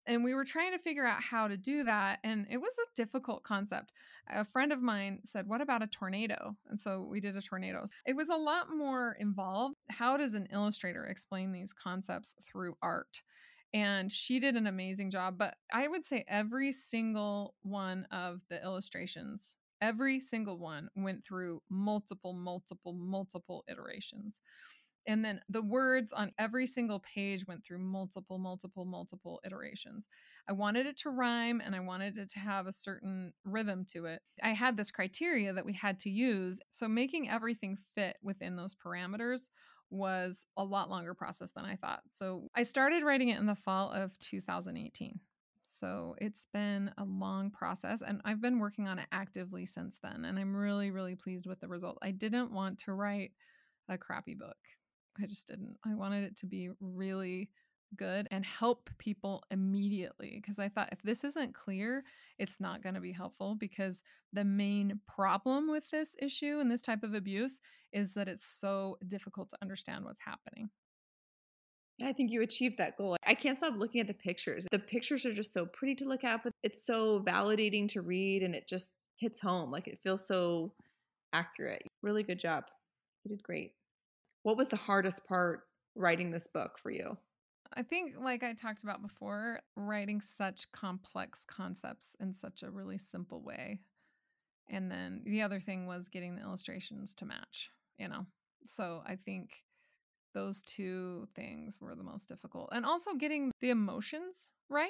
And 0.07 0.25
we 0.25 0.35
were 0.35 0.45
trying 0.45 0.73
to 0.73 0.78
figure 0.78 1.07
out 1.07 1.23
how 1.23 1.49
to 1.49 1.57
do 1.57 1.85
that 1.85 2.21
and 2.25 2.47
it 2.50 2.59
was 2.59 2.75
a 2.78 2.95
difficult 2.97 3.42
concept. 3.42 3.92
A 4.28 4.45
friend 4.45 4.73
of 4.73 4.80
mine 4.80 5.21
said 5.25 5.47
what 5.47 5.61
about 5.61 5.83
a 5.83 5.87
tornado? 5.87 6.57
And 6.68 6.80
so 6.80 7.07
we 7.09 7.21
did 7.21 7.37
a 7.37 7.42
tornado. 7.42 7.85
It 8.07 8.16
was 8.16 8.30
a 8.30 8.37
lot 8.37 8.75
more 8.75 9.16
involved. 9.18 9.76
How 9.90 10.16
does 10.16 10.35
an 10.35 10.49
illustrator 10.52 11.04
explain 11.04 11.52
these 11.52 11.73
concepts 11.73 12.35
through 12.42 12.76
art? 12.83 13.23
And 13.75 14.11
she 14.11 14.40
did 14.40 14.57
an 14.57 14.66
amazing 14.66 15.11
job 15.11 15.37
but 15.37 15.57
i 15.71 15.87
would 15.87 16.02
say 16.02 16.25
every 16.26 16.73
single 16.73 17.54
one 17.61 18.07
of 18.11 18.40
the 18.49 18.62
illustrations 18.62 19.59
every 19.80 20.20
single 20.20 20.58
one 20.58 20.88
went 20.97 21.25
through 21.25 21.62
multiple 21.70 22.32
multiple 22.32 22.92
multiple 22.92 23.64
iterations 23.68 24.40
and 25.08 25.25
then 25.25 25.40
the 25.49 25.62
words 25.62 26.12
on 26.12 26.32
every 26.38 26.66
single 26.66 27.00
page 27.00 27.47
went 27.47 27.64
through 27.64 27.78
multiple, 27.78 28.38
multiple, 28.38 28.85
multiple 28.85 29.40
iterations. 29.42 30.06
I 30.47 30.52
wanted 30.52 30.85
it 30.85 30.99
to 30.99 31.11
rhyme 31.11 31.62
and 31.64 31.75
I 31.75 31.80
wanted 31.80 32.18
it 32.18 32.28
to 32.32 32.38
have 32.38 32.66
a 32.66 32.73
certain 32.73 33.32
rhythm 33.42 33.87
to 33.92 34.04
it. 34.04 34.20
I 34.42 34.50
had 34.50 34.76
this 34.76 34.90
criteria 34.90 35.54
that 35.54 35.64
we 35.64 35.73
had 35.73 35.99
to 36.00 36.11
use. 36.11 36.61
So 36.70 36.88
making 36.88 37.30
everything 37.30 37.78
fit 37.94 38.18
within 38.23 38.56
those 38.56 38.75
parameters 38.75 39.49
was 39.88 40.44
a 40.58 40.64
lot 40.64 40.90
longer 40.90 41.14
process 41.14 41.52
than 41.52 41.64
I 41.64 41.76
thought. 41.76 42.02
So 42.11 42.49
I 42.54 42.62
started 42.62 43.02
writing 43.02 43.30
it 43.30 43.38
in 43.38 43.47
the 43.47 43.54
fall 43.54 43.90
of 43.90 44.18
2018. 44.18 45.20
So 45.69 46.17
it's 46.19 46.47
been 46.53 46.91
a 46.97 47.05
long 47.05 47.51
process 47.51 48.01
and 48.01 48.23
I've 48.25 48.41
been 48.41 48.59
working 48.59 48.89
on 48.89 48.99
it 48.99 49.07
actively 49.13 49.67
since 49.67 49.99
then. 50.03 50.25
And 50.25 50.39
I'm 50.39 50.57
really, 50.57 50.91
really 50.91 51.15
pleased 51.15 51.47
with 51.47 51.61
the 51.61 51.69
result. 51.69 51.99
I 52.01 52.11
didn't 52.11 52.51
want 52.53 52.79
to 52.81 52.95
write 52.95 53.33
a 53.89 53.99
crappy 53.99 54.35
book. 54.35 54.57
I 55.23 55.27
just 55.27 55.47
didn't. 55.47 55.77
I 55.85 55.95
wanted 55.95 56.25
it 56.25 56.37
to 56.39 56.47
be 56.47 56.71
really 56.81 57.51
good 57.97 58.29
and 58.31 58.47
help 58.47 58.89
people 58.99 59.43
immediately 59.51 60.39
because 60.41 60.59
I 60.59 60.69
thought 60.69 60.89
if 60.93 61.03
this 61.03 61.23
isn't 61.25 61.55
clear, 61.55 62.03
it's 62.39 62.61
not 62.61 62.83
going 62.83 62.95
to 62.95 63.01
be 63.01 63.13
helpful 63.13 63.55
because 63.55 64.03
the 64.33 64.45
main 64.45 65.01
problem 65.07 65.71
with 65.71 65.91
this 65.91 66.17
issue 66.21 66.61
and 66.61 66.71
this 66.71 66.83
type 66.83 67.03
of 67.03 67.15
abuse 67.15 67.61
is 67.93 68.15
that 68.15 68.29
it's 68.29 68.45
so 68.45 68.97
difficult 69.07 69.51
to 69.51 69.59
understand 69.61 70.05
what's 70.05 70.21
happening. 70.21 70.71
I 72.02 72.12
think 72.12 72.31
you 72.31 72.43
achieved 72.43 72.78
that 72.78 72.97
goal. 72.97 73.17
I 73.26 73.35
can't 73.35 73.57
stop 73.57 73.75
looking 73.76 74.00
at 74.00 74.07
the 74.07 74.14
pictures. 74.14 74.67
The 74.71 74.78
pictures 74.78 75.26
are 75.26 75.35
just 75.35 75.52
so 75.52 75.67
pretty 75.67 75.95
to 75.97 76.05
look 76.05 76.25
at, 76.25 76.43
but 76.45 76.52
it's 76.62 76.85
so 76.85 77.21
validating 77.26 77.88
to 77.88 78.02
read 78.02 78.43
and 78.43 78.55
it 78.55 78.69
just 78.69 78.95
hits 79.17 79.40
home. 79.40 79.71
Like 79.71 79.88
it 79.88 79.99
feels 80.02 80.26
so 80.26 80.73
accurate. 81.33 81.83
Really 82.02 82.23
good 82.23 82.38
job. 82.38 82.64
You 83.25 83.31
did 83.37 83.43
great. 83.43 83.73
What 84.45 84.57
was 84.57 84.69
the 84.69 84.76
hardest 84.76 85.26
part 85.26 85.62
writing 85.97 86.31
this 86.31 86.47
book 86.47 86.78
for 86.78 86.90
you? 86.90 87.17
I 87.75 87.83
think, 87.83 88.14
like 88.23 88.43
I 88.43 88.55
talked 88.55 88.83
about 88.83 89.02
before, 89.02 89.61
writing 89.76 90.21
such 90.21 90.71
complex 90.73 91.45
concepts 91.45 92.17
in 92.21 92.33
such 92.33 92.62
a 92.62 92.71
really 92.71 92.97
simple 92.97 93.43
way. 93.43 93.81
And 94.71 94.90
then 94.90 95.23
the 95.25 95.43
other 95.43 95.61
thing 95.61 95.87
was 95.87 96.09
getting 96.09 96.37
the 96.37 96.43
illustrations 96.43 97.14
to 97.17 97.26
match, 97.26 97.71
you 97.99 98.09
know? 98.09 98.25
So 98.67 99.02
I 99.07 99.17
think 99.17 99.50
those 100.38 100.62
two 100.62 101.26
things 101.35 101.80
were 101.80 101.97
the 101.97 102.04
most 102.04 102.28
difficult. 102.28 102.68
And 102.73 102.87
also 102.87 103.14
getting 103.14 103.50
the 103.61 103.71
emotions 103.71 104.52
right 104.68 104.88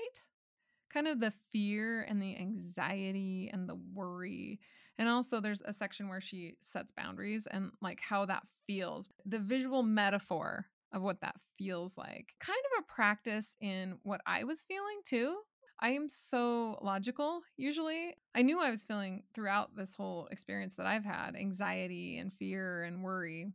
kind 0.93 1.07
of 1.07 1.21
the 1.21 1.33
fear 1.53 2.03
and 2.03 2.21
the 2.21 2.37
anxiety 2.37 3.51
and 3.53 3.69
the 3.69 3.79
worry. 3.95 4.59
And 4.99 5.09
also, 5.09 5.41
there's 5.41 5.63
a 5.65 5.73
section 5.73 6.09
where 6.09 6.21
she 6.21 6.57
sets 6.61 6.93
boundaries 6.93 7.47
and 7.47 7.71
like 7.81 8.01
how 8.01 8.27
that 8.27 8.43
feels. 8.67 9.09
The 9.25 9.39
visual 9.39 9.83
metaphor 9.83 10.67
of 10.93 11.03
what 11.03 11.21
that 11.21 11.37
feels 11.57 11.97
like. 11.97 12.35
Kind 12.41 12.59
of 12.73 12.83
a 12.83 12.93
practice 12.93 13.55
in 13.61 13.99
what 14.03 14.21
I 14.27 14.45
was 14.45 14.65
feeling 14.65 15.01
too. 15.05 15.37
I 15.81 15.91
am 15.91 16.09
so 16.09 16.79
logical 16.83 17.43
usually. 17.57 18.15
I 18.35 18.43
knew 18.43 18.59
I 18.59 18.71
was 18.71 18.83
feeling 18.83 19.23
throughout 19.35 19.77
this 19.77 19.95
whole 19.95 20.27
experience 20.33 20.75
that 20.77 20.87
I've 20.87 21.05
had 21.05 21.37
anxiety 21.37 22.19
and 22.19 22.33
fear 22.33 22.83
and 22.83 23.05
worry. 23.05 23.53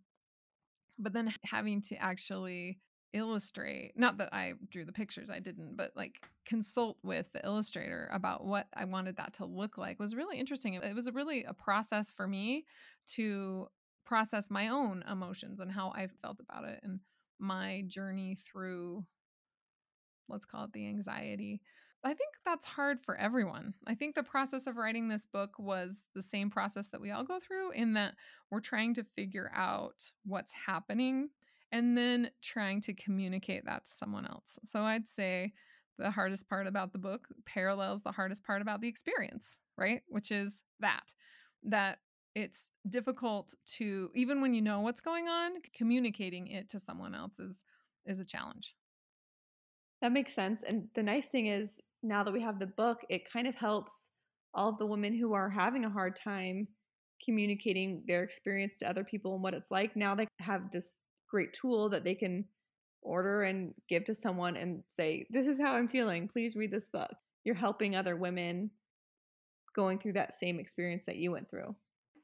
But 0.99 1.13
then 1.13 1.33
having 1.43 1.81
to 1.81 1.95
actually 1.95 2.79
illustrate 3.13 3.93
not 3.95 4.17
that 4.17 4.33
i 4.33 4.53
drew 4.71 4.83
the 4.83 4.91
pictures 4.91 5.29
i 5.29 5.39
didn't 5.39 5.77
but 5.77 5.91
like 5.95 6.15
consult 6.45 6.97
with 7.03 7.31
the 7.31 7.45
illustrator 7.45 8.09
about 8.11 8.43
what 8.43 8.67
i 8.75 8.83
wanted 8.85 9.15
that 9.15 9.33
to 9.33 9.45
look 9.45 9.77
like 9.77 9.99
was 9.99 10.15
really 10.15 10.39
interesting 10.39 10.73
it 10.73 10.95
was 10.95 11.09
really 11.11 11.43
a 11.43 11.53
process 11.53 12.11
for 12.11 12.27
me 12.27 12.65
to 13.05 13.67
process 14.03 14.49
my 14.49 14.67
own 14.67 15.03
emotions 15.09 15.59
and 15.59 15.71
how 15.71 15.93
i 15.95 16.07
felt 16.23 16.39
about 16.39 16.65
it 16.65 16.79
and 16.83 16.99
my 17.39 17.83
journey 17.87 18.35
through 18.35 19.05
let's 20.27 20.45
call 20.45 20.63
it 20.63 20.73
the 20.73 20.87
anxiety 20.87 21.61
I 22.05 22.09
think 22.09 22.35
that's 22.45 22.65
hard 22.65 22.99
for 23.01 23.15
everyone. 23.15 23.73
I 23.87 23.95
think 23.95 24.15
the 24.15 24.23
process 24.23 24.67
of 24.67 24.75
writing 24.75 25.07
this 25.07 25.25
book 25.25 25.57
was 25.57 26.05
the 26.13 26.21
same 26.21 26.49
process 26.49 26.89
that 26.89 26.99
we 26.99 27.11
all 27.11 27.23
go 27.23 27.39
through, 27.39 27.71
in 27.71 27.93
that 27.93 28.15
we're 28.51 28.59
trying 28.59 28.93
to 28.95 29.05
figure 29.15 29.49
out 29.55 30.11
what's 30.25 30.51
happening 30.51 31.29
and 31.71 31.97
then 31.97 32.29
trying 32.41 32.81
to 32.81 32.93
communicate 32.93 33.65
that 33.65 33.85
to 33.85 33.91
someone 33.91 34.25
else. 34.25 34.59
So 34.65 34.83
I'd 34.83 35.07
say 35.07 35.53
the 35.97 36.11
hardest 36.11 36.49
part 36.49 36.67
about 36.67 36.91
the 36.91 36.99
book 36.99 37.27
parallels 37.45 38.01
the 38.01 38.11
hardest 38.11 38.43
part 38.43 38.61
about 38.61 38.81
the 38.81 38.87
experience, 38.87 39.59
right? 39.77 40.01
Which 40.07 40.31
is 40.31 40.63
that 40.79 41.13
that 41.63 41.99
it's 42.35 42.69
difficult 42.89 43.53
to 43.77 44.09
even 44.13 44.41
when 44.41 44.53
you 44.53 44.61
know 44.61 44.81
what's 44.81 45.01
going 45.01 45.27
on, 45.29 45.51
communicating 45.73 46.47
it 46.47 46.67
to 46.69 46.79
someone 46.79 47.15
else 47.15 47.39
is 47.39 47.63
is 48.05 48.19
a 48.19 48.25
challenge. 48.25 48.75
That 50.01 50.11
makes 50.11 50.33
sense. 50.33 50.63
And 50.67 50.89
the 50.95 51.03
nice 51.03 51.27
thing 51.27 51.45
is 51.45 51.79
now 52.03 52.23
that 52.23 52.33
we 52.33 52.41
have 52.41 52.59
the 52.59 52.67
book, 52.67 52.99
it 53.09 53.31
kind 53.31 53.47
of 53.47 53.55
helps 53.55 54.09
all 54.53 54.69
of 54.69 54.77
the 54.77 54.85
women 54.85 55.17
who 55.17 55.33
are 55.33 55.49
having 55.49 55.85
a 55.85 55.89
hard 55.89 56.15
time 56.15 56.67
communicating 57.23 58.03
their 58.07 58.23
experience 58.23 58.75
to 58.77 58.89
other 58.89 59.03
people 59.03 59.33
and 59.33 59.43
what 59.43 59.53
it's 59.53 59.71
like. 59.71 59.95
Now 59.95 60.13
they 60.13 60.27
have 60.39 60.71
this 60.71 60.99
great 61.29 61.53
tool 61.53 61.89
that 61.89 62.03
they 62.03 62.15
can 62.15 62.45
order 63.01 63.43
and 63.43 63.73
give 63.89 64.05
to 64.05 64.15
someone 64.15 64.55
and 64.55 64.83
say, 64.87 65.25
This 65.29 65.47
is 65.47 65.59
how 65.59 65.73
I'm 65.73 65.87
feeling. 65.87 66.27
Please 66.27 66.55
read 66.55 66.71
this 66.71 66.89
book. 66.89 67.11
You're 67.43 67.55
helping 67.55 67.95
other 67.95 68.15
women 68.15 68.71
going 69.75 69.97
through 69.99 70.13
that 70.13 70.33
same 70.33 70.59
experience 70.59 71.05
that 71.05 71.17
you 71.17 71.31
went 71.31 71.49
through. 71.49 71.75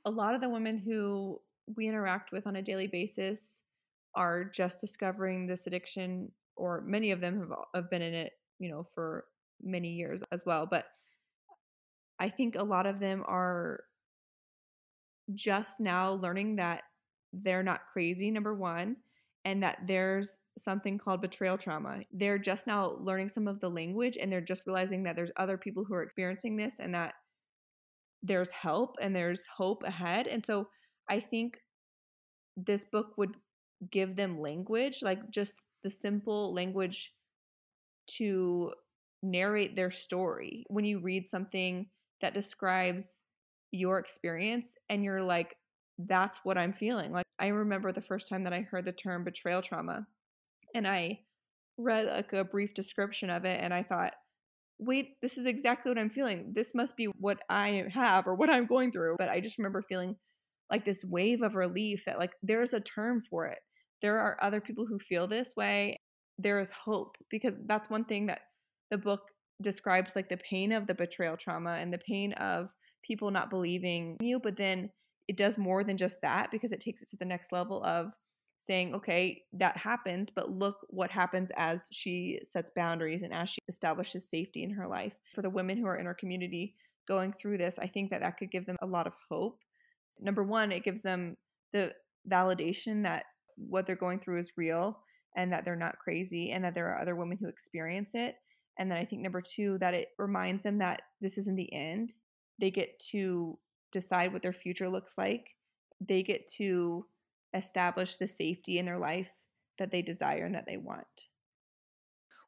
A 0.06 0.12
lot 0.12 0.36
of 0.36 0.42
the 0.42 0.50
women 0.50 0.78
who 0.78 1.40
we 1.76 1.88
interact 1.88 2.32
with 2.32 2.48
on 2.48 2.56
a 2.56 2.62
daily 2.62 2.88
basis 2.88 3.62
are 4.16 4.44
just 4.44 4.80
discovering 4.80 5.46
this 5.46 5.68
addiction, 5.68 6.32
or 6.56 6.82
many 6.86 7.12
of 7.12 7.22
them 7.22 7.40
have, 7.40 7.52
have 7.76 7.90
been 7.90 8.02
in 8.02 8.14
it, 8.14 8.34
you 8.60 8.70
know, 8.70 8.86
for 8.96 9.26
many 9.62 9.90
years 9.90 10.24
as 10.32 10.44
well. 10.46 10.66
But 10.66 10.86
I 12.20 12.30
think 12.30 12.56
a 12.56 12.64
lot 12.64 12.86
of 12.86 13.00
them 13.00 13.24
are 13.28 13.84
just 15.34 15.80
now 15.80 16.14
learning 16.14 16.58
that 16.58 16.84
they're 17.32 17.64
not 17.64 17.82
crazy, 17.92 18.32
number 18.32 18.54
one, 18.54 18.98
and 19.46 19.64
that 19.64 19.80
there's 19.88 20.40
something 20.58 20.98
called 20.98 21.22
betrayal 21.22 21.58
trauma. 21.58 22.00
They're 22.12 22.40
just 22.40 22.68
now 22.68 22.98
learning 23.00 23.30
some 23.30 23.48
of 23.48 23.60
the 23.60 23.70
language 23.70 24.18
and 24.20 24.32
they're 24.32 24.42
just 24.42 24.66
realizing 24.66 25.04
that 25.04 25.16
there's 25.16 25.32
other 25.38 25.58
people 25.58 25.86
who 25.86 25.94
are 25.94 26.04
experiencing 26.04 26.58
this 26.58 26.80
and 26.80 26.94
that 26.94 27.14
there's 28.22 28.52
help 28.52 28.98
and 29.02 29.16
there's 29.16 29.46
hope 29.46 29.84
ahead. 29.84 30.28
And 30.28 30.46
so 30.46 30.68
I 31.10 31.20
think 31.20 31.60
this 32.58 32.84
book 32.84 33.18
would 33.18 33.36
give 33.92 34.16
them 34.16 34.42
language, 34.42 35.00
like 35.02 35.30
just 35.30 35.62
the 35.84 35.90
simple 35.90 36.54
language 36.54 37.14
to 38.18 38.74
narrate 39.22 39.76
their 39.76 39.92
story. 39.92 40.66
When 40.68 40.86
you 40.86 41.00
read 41.00 41.30
something 41.30 41.88
that 42.22 42.34
describes 42.34 43.22
your 43.72 44.00
experience 44.00 44.74
and 44.90 45.04
you're 45.04 45.24
like, 45.24 45.56
that's 45.98 46.40
what 46.44 46.58
I'm 46.58 46.74
feeling. 46.74 47.12
Like 47.12 47.26
I 47.40 47.48
remember 47.48 47.92
the 47.92 48.02
first 48.02 48.28
time 48.28 48.44
that 48.46 48.54
I 48.54 48.62
heard 48.62 48.86
the 48.86 48.92
term 48.92 49.24
betrayal 49.24 49.62
trauma 49.62 50.08
and 50.74 50.88
I 50.88 51.20
read 51.78 52.08
like 52.08 52.34
a 52.34 52.44
brief 52.44 52.74
description 52.74 53.30
of 53.30 53.46
it 53.46 53.60
and 53.62 53.74
I 53.74 53.84
thought, 53.84 54.14
wait, 54.80 55.20
this 55.22 55.38
is 55.38 55.46
exactly 55.46 55.92
what 55.92 56.00
I'm 56.00 56.10
feeling. 56.10 56.54
This 56.56 56.74
must 56.74 56.96
be 56.96 57.06
what 57.06 57.40
I 57.50 57.86
have 57.94 58.28
or 58.28 58.36
what 58.36 58.50
I'm 58.50 58.66
going 58.66 58.92
through. 58.92 59.16
But 59.18 59.30
I 59.30 59.42
just 59.42 59.58
remember 59.58 59.82
feeling 59.82 60.16
like 60.72 60.86
this 60.86 61.04
wave 61.04 61.42
of 61.42 61.56
relief 61.56 62.04
that 62.06 62.20
like 62.20 62.32
there's 62.42 62.74
a 62.74 62.80
term 62.80 63.22
for 63.30 63.48
it. 63.48 63.60
There 64.02 64.20
are 64.20 64.38
other 64.42 64.62
people 64.62 64.86
who 64.86 65.00
feel 65.00 65.28
this 65.28 65.54
way. 65.58 65.98
There 66.38 66.60
is 66.60 66.72
hope 66.72 67.18
because 67.30 67.56
that's 67.66 67.90
one 67.90 68.06
thing 68.06 68.28
that 68.28 68.42
the 68.92 68.98
book 68.98 69.22
describes 69.62 70.16
like 70.16 70.30
the 70.30 70.38
pain 70.38 70.72
of 70.72 70.88
the 70.88 70.94
betrayal 70.94 71.38
trauma 71.38 71.72
and 71.72 71.94
the 71.94 71.98
pain 71.98 72.34
of 72.34 72.70
people 73.04 73.32
not 73.32 73.50
believing 73.50 74.18
you, 74.22 74.40
but 74.40 74.58
then 74.58 74.90
it 75.28 75.38
does 75.38 75.58
more 75.58 75.84
than 75.84 75.98
just 75.98 76.22
that 76.22 76.50
because 76.52 76.72
it 76.72 76.80
takes 76.80 77.02
it 77.02 77.10
to 77.10 77.18
the 77.18 77.26
next 77.26 77.52
level 77.52 77.84
of 77.84 78.12
saying, 78.58 78.94
okay, 78.94 79.42
that 79.54 79.78
happens, 79.78 80.30
but 80.34 80.52
look 80.52 80.78
what 80.90 81.10
happens 81.10 81.52
as 81.56 81.88
she 81.92 82.40
sets 82.44 82.72
boundaries 82.76 83.22
and 83.22 83.34
as 83.34 83.50
she 83.50 83.60
establishes 83.68 84.30
safety 84.30 84.64
in 84.64 84.72
her 84.72 84.88
life. 84.88 85.14
For 85.34 85.42
the 85.42 85.50
women 85.50 85.78
who 85.78 85.86
are 85.88 85.96
in 85.96 86.08
our 86.08 86.14
community 86.14 86.76
going 87.08 87.34
through 87.34 87.58
this, 87.58 87.80
I 87.80 87.88
think 87.88 88.12
that 88.12 88.22
that 88.22 88.38
could 88.38 88.52
give 88.52 88.66
them 88.66 88.76
a 88.82 88.86
lot 88.86 89.08
of 89.08 89.14
hope. 89.30 89.60
Number 90.20 90.44
one, 90.44 90.72
it 90.72 90.84
gives 90.84 91.02
them 91.02 91.38
the 91.72 91.94
validation 92.30 93.04
that 93.04 93.26
what 93.56 93.86
they're 93.86 93.96
going 93.96 94.20
through 94.20 94.40
is 94.40 94.52
real 94.58 95.00
and 95.38 95.52
that 95.54 95.64
they're 95.64 95.76
not 95.76 96.00
crazy 96.00 96.52
and 96.52 96.64
that 96.64 96.76
there 96.76 96.90
are 96.90 97.02
other 97.02 97.16
women 97.16 97.38
who 97.40 97.48
experience 97.48 98.10
it. 98.14 98.36
And 98.80 98.90
then 98.90 98.98
I 98.98 99.06
think 99.06 99.22
number 99.22 99.42
two, 99.42 99.78
that 99.80 99.94
it 99.94 100.10
reminds 100.18 100.64
them 100.64 100.80
that 100.80 101.02
this 101.20 101.38
isn't 101.38 101.58
the 101.58 101.72
end. 101.74 102.14
They 102.60 102.72
get 102.72 102.98
to 103.12 103.60
decide 103.92 104.32
what 104.32 104.42
their 104.42 104.54
future 104.54 104.90
looks 104.90 105.18
like. 105.18 105.50
They 106.00 106.24
get 106.24 106.48
to 106.58 107.06
establish 107.54 108.16
the 108.16 108.28
safety 108.28 108.80
in 108.80 108.86
their 108.86 108.98
life 108.98 109.30
that 109.80 109.92
they 109.92 110.02
desire 110.02 110.46
and 110.46 110.56
that 110.56 110.66
they 110.66 110.78
want. 110.78 111.28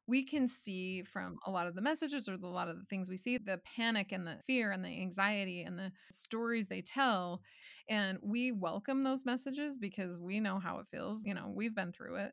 We 0.06 0.24
can 0.24 0.48
see 0.48 1.02
from 1.04 1.36
a 1.46 1.50
lot 1.50 1.66
of 1.66 1.74
the 1.74 1.82
messages 1.82 2.28
or 2.28 2.34
a 2.34 2.46
lot 2.46 2.68
of 2.68 2.76
the 2.76 2.84
things 2.86 3.08
we 3.08 3.16
see 3.16 3.38
the 3.38 3.60
panic 3.76 4.10
and 4.10 4.26
the 4.26 4.38
fear 4.46 4.72
and 4.72 4.84
the 4.84 4.88
anxiety 4.88 5.62
and 5.62 5.78
the 5.78 5.92
stories 6.10 6.66
they 6.66 6.82
tell. 6.82 7.42
And 7.88 8.18
we 8.22 8.52
welcome 8.52 9.04
those 9.04 9.24
messages 9.24 9.78
because 9.78 10.18
we 10.18 10.40
know 10.40 10.58
how 10.58 10.78
it 10.78 10.86
feels. 10.90 11.22
You 11.24 11.34
know, 11.34 11.52
we've 11.54 11.74
been 11.74 11.92
through 11.92 12.16
it. 12.16 12.32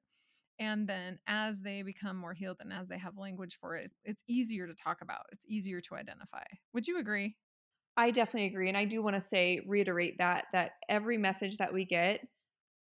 And 0.60 0.88
then 0.88 1.20
as 1.26 1.62
they 1.62 1.82
become 1.82 2.18
more 2.18 2.34
healed 2.34 2.58
and 2.60 2.74
as 2.74 2.90
they 2.90 2.98
have 2.98 3.18
language 3.18 3.58
for 3.62 3.76
it, 3.78 3.92
it's 4.04 4.24
easier 4.28 4.68
to 4.68 4.74
talk 4.74 5.02
about, 5.02 5.26
it's 5.32 5.46
easier 5.48 5.80
to 5.82 5.96
identify. 5.96 6.44
Would 6.74 6.88
you 6.88 7.00
agree? 7.00 7.38
I 7.96 8.12
definitely 8.12 8.48
agree. 8.48 8.68
And 8.68 8.78
I 8.78 8.86
do 8.86 9.02
want 9.02 9.16
to 9.16 9.22
say, 9.22 9.62
reiterate 9.68 10.18
that, 10.20 10.46
that 10.54 10.72
every 10.90 11.18
message 11.18 11.58
that 11.58 11.74
we 11.74 11.86
get, 11.86 12.22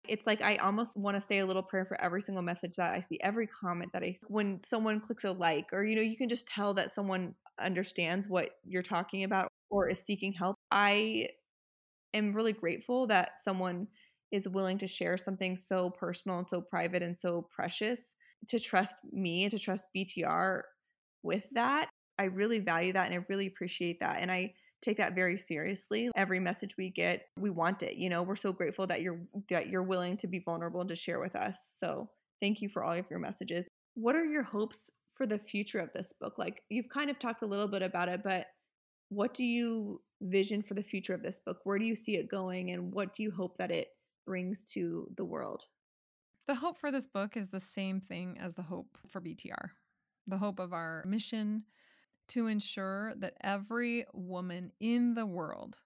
it's 0.08 0.26
like 0.26 0.42
I 0.42 0.56
almost 0.56 0.96
want 0.96 1.16
to 1.16 1.20
say 1.20 1.38
a 1.38 1.46
little 1.46 1.62
prayer 1.62 1.84
for 1.84 2.00
every 2.00 2.22
single 2.22 2.42
message 2.42 2.74
that 2.76 2.92
I 2.92 3.00
see, 3.00 3.18
every 3.22 3.46
comment 3.46 3.92
that 3.92 4.02
I 4.02 4.12
see. 4.12 4.26
When 4.28 4.60
someone 4.62 5.00
clicks 5.00 5.24
a 5.24 5.32
like, 5.32 5.66
or, 5.72 5.84
you 5.84 5.96
know, 5.96 6.02
you 6.02 6.16
can 6.16 6.28
just 6.28 6.46
tell 6.46 6.74
that 6.74 6.90
someone 6.90 7.34
understands 7.60 8.28
what 8.28 8.50
you're 8.64 8.82
talking 8.82 9.24
about 9.24 9.48
or 9.70 9.88
is 9.88 10.00
seeking 10.00 10.32
help. 10.32 10.56
I 10.70 11.28
am 12.14 12.32
really 12.34 12.52
grateful 12.52 13.06
that 13.06 13.38
someone 13.38 13.86
is 14.32 14.48
willing 14.48 14.78
to 14.78 14.86
share 14.86 15.16
something 15.16 15.54
so 15.54 15.90
personal 15.90 16.38
and 16.38 16.48
so 16.48 16.60
private 16.60 17.02
and 17.02 17.16
so 17.16 17.46
precious 17.54 18.14
to 18.48 18.58
trust 18.58 18.96
me 19.12 19.44
and 19.44 19.50
to 19.52 19.58
trust 19.58 19.86
BTR 19.96 20.62
with 21.22 21.44
that. 21.52 21.88
I 22.18 22.24
really 22.24 22.58
value 22.58 22.92
that 22.94 23.06
and 23.06 23.14
I 23.14 23.24
really 23.28 23.46
appreciate 23.46 24.00
that. 24.00 24.18
And 24.20 24.30
I 24.30 24.54
take 24.80 24.96
that 24.96 25.14
very 25.14 25.38
seriously. 25.38 26.10
Every 26.16 26.40
message 26.40 26.76
we 26.76 26.90
get, 26.90 27.26
we 27.38 27.50
want 27.50 27.82
it. 27.82 27.96
You 27.96 28.08
know, 28.10 28.22
we're 28.22 28.36
so 28.36 28.52
grateful 28.52 28.86
that 28.88 29.02
you're 29.02 29.20
that 29.48 29.68
you're 29.68 29.82
willing 29.82 30.16
to 30.18 30.26
be 30.26 30.40
vulnerable 30.40 30.80
and 30.80 30.88
to 30.88 30.96
share 30.96 31.20
with 31.20 31.36
us. 31.36 31.58
So, 31.74 32.10
thank 32.40 32.60
you 32.60 32.68
for 32.68 32.82
all 32.82 32.92
of 32.92 33.06
your 33.08 33.20
messages. 33.20 33.68
What 33.94 34.16
are 34.16 34.24
your 34.24 34.42
hopes 34.42 34.90
for 35.14 35.26
the 35.26 35.38
future 35.38 35.78
of 35.78 35.92
this 35.92 36.12
book? 36.20 36.34
Like 36.38 36.62
you've 36.70 36.88
kind 36.88 37.10
of 37.10 37.18
talked 37.18 37.42
a 37.42 37.46
little 37.46 37.68
bit 37.68 37.82
about 37.82 38.08
it, 38.08 38.22
but 38.24 38.46
what 39.10 39.34
do 39.34 39.44
you 39.44 40.00
vision 40.22 40.62
for 40.62 40.74
the 40.74 40.82
future 40.82 41.14
of 41.14 41.22
this 41.22 41.38
book? 41.44 41.58
Where 41.64 41.78
do 41.78 41.84
you 41.84 41.94
see 41.94 42.16
it 42.16 42.30
going 42.30 42.70
and 42.70 42.92
what 42.92 43.14
do 43.14 43.22
you 43.22 43.30
hope 43.30 43.58
that 43.58 43.70
it 43.70 43.88
brings 44.24 44.64
to 44.64 45.08
the 45.16 45.24
world? 45.24 45.66
The 46.46 46.54
hope 46.56 46.76
for 46.76 46.90
this 46.90 47.06
book 47.06 47.36
is 47.36 47.48
the 47.48 47.60
same 47.60 48.00
thing 48.00 48.36
as 48.40 48.54
the 48.54 48.62
hope 48.62 48.98
for 49.08 49.20
BTR. 49.20 49.70
The 50.26 50.38
hope 50.38 50.58
of 50.58 50.72
our 50.72 51.04
mission 51.06 51.64
to 52.28 52.46
ensure 52.46 53.14
that 53.16 53.34
every 53.42 54.06
woman 54.12 54.72
in 54.80 55.14
the 55.14 55.26
world 55.26 55.78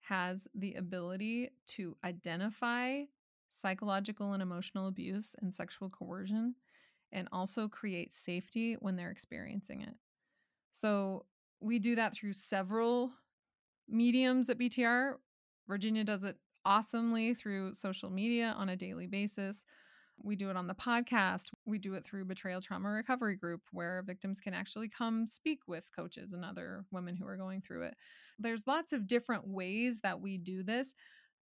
has 0.00 0.46
the 0.54 0.74
ability 0.74 1.50
to 1.66 1.96
identify 2.04 3.02
psychological 3.50 4.32
and 4.34 4.42
emotional 4.42 4.86
abuse 4.86 5.34
and 5.40 5.52
sexual 5.52 5.88
coercion 5.88 6.54
and 7.12 7.28
also 7.32 7.68
create 7.68 8.12
safety 8.12 8.74
when 8.74 8.96
they're 8.96 9.10
experiencing 9.10 9.80
it. 9.80 9.94
So, 10.72 11.24
we 11.60 11.78
do 11.78 11.94
that 11.94 12.14
through 12.14 12.34
several 12.34 13.12
mediums 13.88 14.50
at 14.50 14.58
BTR. 14.58 15.14
Virginia 15.66 16.04
does 16.04 16.22
it 16.22 16.36
awesomely 16.66 17.32
through 17.32 17.72
social 17.74 18.10
media 18.10 18.54
on 18.58 18.68
a 18.68 18.76
daily 18.76 19.06
basis. 19.06 19.64
We 20.22 20.34
do 20.34 20.50
it 20.50 20.56
on 20.56 20.66
the 20.66 20.74
podcast. 20.74 21.50
We 21.66 21.78
do 21.78 21.94
it 21.94 22.04
through 22.04 22.24
Betrayal 22.24 22.60
Trauma 22.60 22.88
Recovery 22.88 23.36
Group, 23.36 23.62
where 23.70 24.02
victims 24.04 24.40
can 24.40 24.54
actually 24.54 24.88
come 24.88 25.26
speak 25.26 25.60
with 25.68 25.94
coaches 25.94 26.32
and 26.32 26.44
other 26.44 26.84
women 26.90 27.14
who 27.16 27.26
are 27.26 27.36
going 27.36 27.60
through 27.60 27.82
it. 27.82 27.94
There's 28.38 28.66
lots 28.66 28.92
of 28.92 29.06
different 29.06 29.46
ways 29.46 30.00
that 30.00 30.20
we 30.20 30.38
do 30.38 30.62
this. 30.62 30.94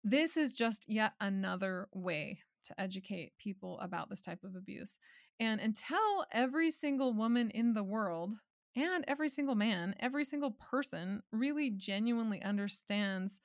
This 0.02 0.36
is 0.36 0.54
just 0.54 0.86
yet 0.88 1.12
another 1.20 1.88
way 1.92 2.38
to 2.64 2.80
educate 2.80 3.32
people 3.38 3.78
about 3.80 4.08
this 4.08 4.22
type 4.22 4.44
of 4.44 4.54
abuse. 4.54 4.98
And 5.38 5.60
until 5.60 6.26
every 6.32 6.70
single 6.70 7.12
woman 7.12 7.50
in 7.50 7.74
the 7.74 7.84
world 7.84 8.34
and 8.76 9.04
every 9.08 9.28
single 9.28 9.54
man, 9.54 9.94
every 9.98 10.24
single 10.24 10.52
person 10.52 11.22
really 11.32 11.70
genuinely 11.70 12.42
understands 12.42 13.40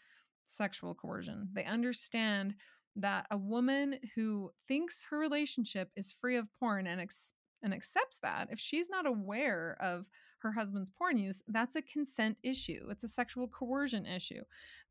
sexual 0.45 0.95
coercion, 0.95 1.49
they 1.53 1.63
understand 1.63 2.55
that 2.95 3.25
a 3.31 3.37
woman 3.37 3.99
who 4.15 4.51
thinks 4.67 5.05
her 5.09 5.17
relationship 5.17 5.89
is 5.95 6.15
free 6.19 6.37
of 6.37 6.47
porn 6.59 6.87
and 6.87 7.01
ex- 7.01 7.33
and 7.61 7.73
accepts 7.73 8.19
that 8.19 8.47
if 8.51 8.59
she's 8.59 8.89
not 8.89 9.07
aware 9.07 9.75
of 9.81 10.05
her 10.45 10.51
husband's 10.51 10.89
porn 10.89 11.17
use 11.17 11.41
that's 11.47 11.75
a 11.75 11.81
consent 11.81 12.37
issue 12.43 12.85
it's 12.89 13.03
a 13.03 13.07
sexual 13.07 13.47
coercion 13.47 14.05
issue 14.05 14.43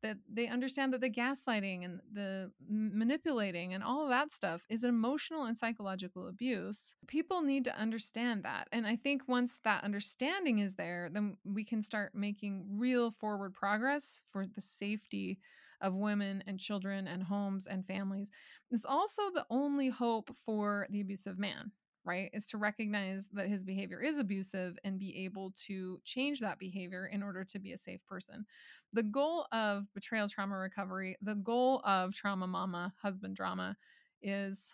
that 0.03 0.19
they 0.31 0.49
understand 0.49 0.93
that 0.93 1.01
the 1.01 1.09
gaslighting 1.09 1.85
and 1.85 2.01
the 2.13 2.51
manipulating 2.69 3.73
and 3.73 3.83
all 3.83 4.03
of 4.03 4.11
that 4.11 4.31
stuff 4.31 4.67
is 4.69 4.85
emotional 4.85 5.45
and 5.45 5.57
psychological 5.57 6.29
abuse. 6.29 6.97
People 7.07 7.41
need 7.41 7.65
to 7.65 7.79
understand 7.79 8.43
that 8.43 8.69
and 8.73 8.87
i 8.87 8.97
think 8.97 9.23
once 9.27 9.59
that 9.65 9.83
understanding 9.85 10.59
is 10.59 10.75
there 10.75 11.09
then 11.11 11.37
we 11.45 11.65
can 11.65 11.81
start 11.81 12.15
making 12.15 12.67
real 12.69 13.11
forward 13.11 13.55
progress 13.55 14.21
for 14.29 14.47
the 14.47 14.61
safety 14.61 15.39
of 15.81 15.95
women 15.95 16.43
and 16.47 16.59
children 16.59 17.07
and 17.07 17.23
homes 17.23 17.67
and 17.67 17.87
families. 17.87 18.31
It's 18.71 18.87
also 18.87 19.23
the 19.31 19.45
only 19.51 19.91
hope 19.91 20.35
for 20.45 20.87
the 20.91 21.01
abusive 21.01 21.39
man 21.39 21.73
right 22.05 22.31
is 22.33 22.47
to 22.47 22.59
recognize 22.59 23.29
that 23.33 23.49
his 23.49 23.65
behavior 23.65 24.01
is 24.01 24.19
abusive 24.19 24.79
and 24.85 24.99
be 24.99 25.25
able 25.25 25.53
to 25.67 26.01
change 26.05 26.41
that 26.41 26.59
behavior 26.59 27.07
in 27.07 27.23
order 27.23 27.45
to 27.45 27.59
be 27.59 27.73
a 27.73 27.79
safe 27.79 28.05
person. 28.07 28.47
The 28.93 29.03
goal 29.03 29.47
of 29.53 29.93
betrayal 29.95 30.29
trauma 30.29 30.57
recovery 30.57 31.17
the 31.23 31.35
goal 31.35 31.81
of 31.85 32.15
trauma 32.15 32.47
mama 32.47 32.93
husband 33.03 33.37
drama 33.37 33.77
is 34.23 34.73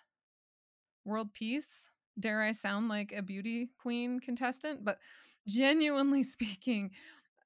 world 1.05 1.33
peace. 1.33 1.91
Dare 2.19 2.43
i 2.43 2.53
sound 2.53 2.89
like 2.89 3.13
a 3.17 3.23
beauty 3.23 3.71
queen 3.81 4.21
contestant 4.21 4.85
but 4.85 4.99
genuinely 5.47 6.23
speaking 6.37 6.91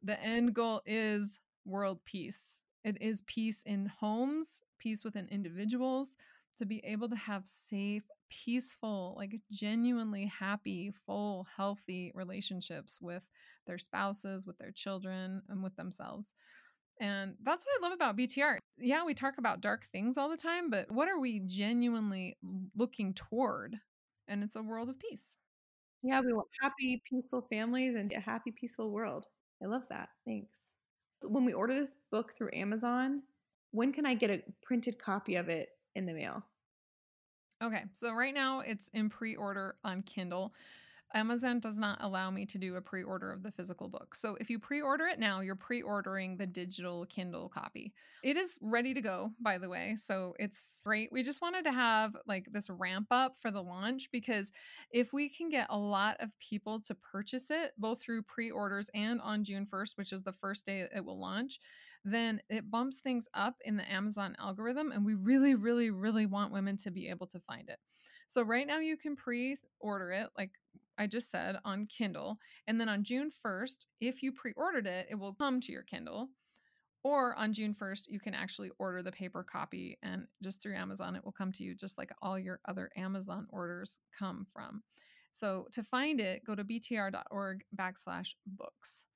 the 0.02 0.20
end 0.22 0.54
goal 0.54 0.82
is 0.86 1.40
world 1.66 2.00
peace. 2.04 2.64
It 2.84 2.98
is 3.02 3.22
peace 3.26 3.62
in 3.64 3.86
homes, 3.86 4.62
peace 4.78 5.04
within 5.04 5.28
individuals, 5.30 6.16
to 6.58 6.66
be 6.66 6.78
able 6.84 7.08
to 7.08 7.16
have 7.16 7.46
safe, 7.46 8.04
peaceful, 8.30 9.14
like 9.16 9.40
genuinely 9.50 10.26
happy, 10.26 10.92
full, 11.06 11.46
healthy 11.56 12.12
relationships 12.14 12.98
with 13.00 13.22
their 13.66 13.78
spouses, 13.78 14.46
with 14.46 14.58
their 14.58 14.72
children, 14.72 15.42
and 15.48 15.62
with 15.62 15.76
themselves. 15.76 16.34
And 17.00 17.34
that's 17.42 17.64
what 17.64 17.80
I 17.80 17.88
love 17.88 17.94
about 17.94 18.16
BTR. 18.16 18.58
Yeah, 18.78 19.04
we 19.04 19.14
talk 19.14 19.34
about 19.38 19.60
dark 19.60 19.84
things 19.86 20.16
all 20.16 20.28
the 20.28 20.36
time, 20.36 20.70
but 20.70 20.90
what 20.90 21.08
are 21.08 21.18
we 21.18 21.40
genuinely 21.44 22.36
looking 22.76 23.14
toward? 23.14 23.76
And 24.28 24.42
it's 24.42 24.56
a 24.56 24.62
world 24.62 24.88
of 24.88 24.98
peace. 24.98 25.38
Yeah, 26.02 26.20
we 26.20 26.32
want 26.32 26.48
happy, 26.60 27.02
peaceful 27.08 27.46
families 27.50 27.94
and 27.94 28.12
a 28.12 28.20
happy, 28.20 28.52
peaceful 28.52 28.90
world. 28.90 29.26
I 29.62 29.66
love 29.66 29.82
that. 29.90 30.10
Thanks 30.26 30.60
when 31.28 31.44
we 31.44 31.52
order 31.52 31.74
this 31.74 31.94
book 32.10 32.32
through 32.36 32.50
Amazon, 32.52 33.22
when 33.70 33.92
can 33.92 34.06
I 34.06 34.14
get 34.14 34.30
a 34.30 34.42
printed 34.62 34.98
copy 34.98 35.36
of 35.36 35.48
it 35.48 35.68
in 35.94 36.06
the 36.06 36.14
mail? 36.14 36.44
Okay, 37.64 37.84
so 37.94 38.12
right 38.12 38.34
now 38.34 38.60
it's 38.60 38.90
in 38.92 39.08
pre 39.08 39.36
order 39.36 39.76
on 39.84 40.02
Kindle. 40.02 40.52
Amazon 41.14 41.60
does 41.60 41.78
not 41.78 41.96
allow 42.02 42.30
me 42.30 42.44
to 42.44 42.58
do 42.58 42.74
a 42.74 42.80
pre 42.80 43.02
order 43.02 43.32
of 43.32 43.42
the 43.42 43.52
physical 43.52 43.88
book. 43.88 44.14
So 44.14 44.36
if 44.38 44.50
you 44.50 44.58
pre 44.58 44.82
order 44.82 45.06
it 45.06 45.18
now, 45.18 45.40
you're 45.40 45.54
pre 45.54 45.80
ordering 45.80 46.36
the 46.36 46.46
digital 46.46 47.06
Kindle 47.06 47.48
copy. 47.48 47.94
It 48.22 48.36
is 48.36 48.58
ready 48.60 48.92
to 48.92 49.00
go, 49.00 49.30
by 49.40 49.56
the 49.56 49.70
way. 49.70 49.94
So 49.96 50.34
it's 50.38 50.82
great. 50.84 51.10
We 51.10 51.22
just 51.22 51.40
wanted 51.40 51.64
to 51.64 51.72
have 51.72 52.14
like 52.26 52.48
this 52.52 52.68
ramp 52.68 53.06
up 53.10 53.38
for 53.38 53.50
the 53.50 53.62
launch 53.62 54.10
because 54.12 54.52
if 54.90 55.14
we 55.14 55.30
can 55.30 55.48
get 55.48 55.68
a 55.70 55.78
lot 55.78 56.16
of 56.20 56.38
people 56.40 56.80
to 56.80 56.94
purchase 56.94 57.50
it, 57.50 57.72
both 57.78 58.02
through 58.02 58.22
pre 58.24 58.50
orders 58.50 58.90
and 58.92 59.22
on 59.22 59.42
June 59.42 59.66
1st, 59.72 59.96
which 59.96 60.12
is 60.12 60.22
the 60.22 60.32
first 60.32 60.66
day 60.66 60.86
it 60.94 61.04
will 61.04 61.18
launch, 61.18 61.60
then 62.04 62.40
it 62.50 62.70
bumps 62.70 62.98
things 62.98 63.28
up 63.34 63.56
in 63.64 63.76
the 63.76 63.90
Amazon 63.90 64.36
algorithm. 64.38 64.92
And 64.92 65.04
we 65.04 65.14
really, 65.14 65.54
really, 65.54 65.90
really 65.90 66.26
want 66.26 66.52
women 66.52 66.76
to 66.78 66.90
be 66.90 67.08
able 67.08 67.26
to 67.28 67.40
find 67.40 67.68
it. 67.68 67.78
So 68.28 68.42
right 68.42 68.66
now 68.66 68.78
you 68.78 68.96
can 68.96 69.16
pre-order 69.16 70.10
it 70.10 70.28
like 70.36 70.50
I 70.98 71.06
just 71.06 71.30
said 71.30 71.56
on 71.64 71.86
Kindle. 71.86 72.38
And 72.66 72.80
then 72.80 72.88
on 72.88 73.04
June 73.04 73.30
1st, 73.44 73.86
if 74.00 74.22
you 74.22 74.32
pre 74.32 74.52
ordered 74.56 74.86
it, 74.86 75.06
it 75.10 75.16
will 75.16 75.34
come 75.34 75.60
to 75.62 75.72
your 75.72 75.82
Kindle. 75.82 76.28
Or 77.02 77.34
on 77.36 77.52
June 77.52 77.74
1st, 77.74 78.04
you 78.08 78.18
can 78.18 78.34
actually 78.34 78.70
order 78.78 79.02
the 79.02 79.12
paper 79.12 79.44
copy 79.44 79.98
and 80.02 80.26
just 80.42 80.62
through 80.62 80.76
Amazon, 80.76 81.16
it 81.16 81.24
will 81.24 81.32
come 81.32 81.52
to 81.52 81.62
you 81.62 81.74
just 81.74 81.98
like 81.98 82.10
all 82.22 82.38
your 82.38 82.60
other 82.66 82.90
Amazon 82.96 83.46
orders 83.50 84.00
come 84.18 84.46
from. 84.52 84.82
So 85.30 85.66
to 85.72 85.82
find 85.82 86.20
it, 86.20 86.44
go 86.46 86.54
to 86.54 86.64
btr.org 86.64 87.64
backslash 87.76 88.34
books. 88.46 89.06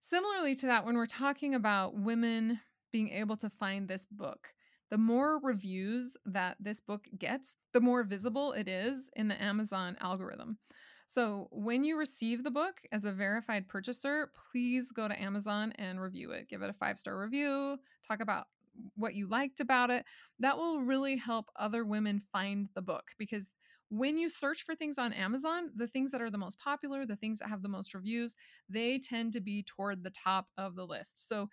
Similarly 0.00 0.54
to 0.56 0.66
that, 0.66 0.84
when 0.84 0.96
we're 0.96 1.06
talking 1.06 1.54
about 1.54 1.94
women 1.94 2.60
being 2.92 3.10
able 3.10 3.36
to 3.36 3.50
find 3.50 3.88
this 3.88 4.06
book, 4.06 4.48
the 4.90 4.98
more 4.98 5.38
reviews 5.38 6.16
that 6.24 6.56
this 6.58 6.80
book 6.80 7.06
gets, 7.18 7.54
the 7.72 7.80
more 7.80 8.02
visible 8.02 8.52
it 8.52 8.68
is 8.68 9.10
in 9.16 9.28
the 9.28 9.42
Amazon 9.42 9.96
algorithm. 10.00 10.58
So, 11.06 11.48
when 11.50 11.84
you 11.84 11.98
receive 11.98 12.44
the 12.44 12.50
book 12.50 12.82
as 12.92 13.04
a 13.04 13.12
verified 13.12 13.66
purchaser, 13.68 14.30
please 14.52 14.92
go 14.92 15.08
to 15.08 15.22
Amazon 15.22 15.72
and 15.76 16.00
review 16.00 16.32
it. 16.32 16.48
Give 16.48 16.62
it 16.62 16.70
a 16.70 16.74
five 16.74 16.98
star 16.98 17.18
review, 17.18 17.78
talk 18.06 18.20
about 18.20 18.46
what 18.94 19.14
you 19.14 19.26
liked 19.26 19.60
about 19.60 19.90
it. 19.90 20.04
That 20.38 20.58
will 20.58 20.80
really 20.80 21.16
help 21.16 21.46
other 21.56 21.84
women 21.84 22.22
find 22.32 22.68
the 22.74 22.82
book 22.82 23.12
because 23.18 23.50
when 23.90 24.18
you 24.18 24.28
search 24.28 24.62
for 24.62 24.74
things 24.74 24.98
on 24.98 25.12
Amazon, 25.12 25.70
the 25.74 25.86
things 25.86 26.10
that 26.12 26.20
are 26.20 26.30
the 26.30 26.38
most 26.38 26.58
popular, 26.58 27.06
the 27.06 27.16
things 27.16 27.38
that 27.38 27.48
have 27.48 27.62
the 27.62 27.68
most 27.68 27.94
reviews, 27.94 28.34
they 28.68 28.98
tend 28.98 29.32
to 29.32 29.40
be 29.40 29.62
toward 29.62 30.02
the 30.02 30.10
top 30.10 30.46
of 30.56 30.76
the 30.76 30.86
list. 30.86 31.28
So, 31.28 31.48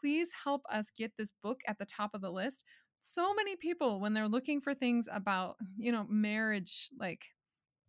please 0.00 0.30
help 0.44 0.62
us 0.70 0.90
get 0.90 1.12
this 1.16 1.32
book 1.42 1.60
at 1.66 1.78
the 1.78 1.86
top 1.86 2.14
of 2.14 2.20
the 2.20 2.30
list. 2.30 2.64
So 3.00 3.34
many 3.34 3.56
people, 3.56 4.00
when 4.00 4.14
they're 4.14 4.28
looking 4.28 4.60
for 4.60 4.74
things 4.74 5.08
about, 5.10 5.56
you 5.78 5.92
know, 5.92 6.06
marriage, 6.08 6.90
like 6.98 7.24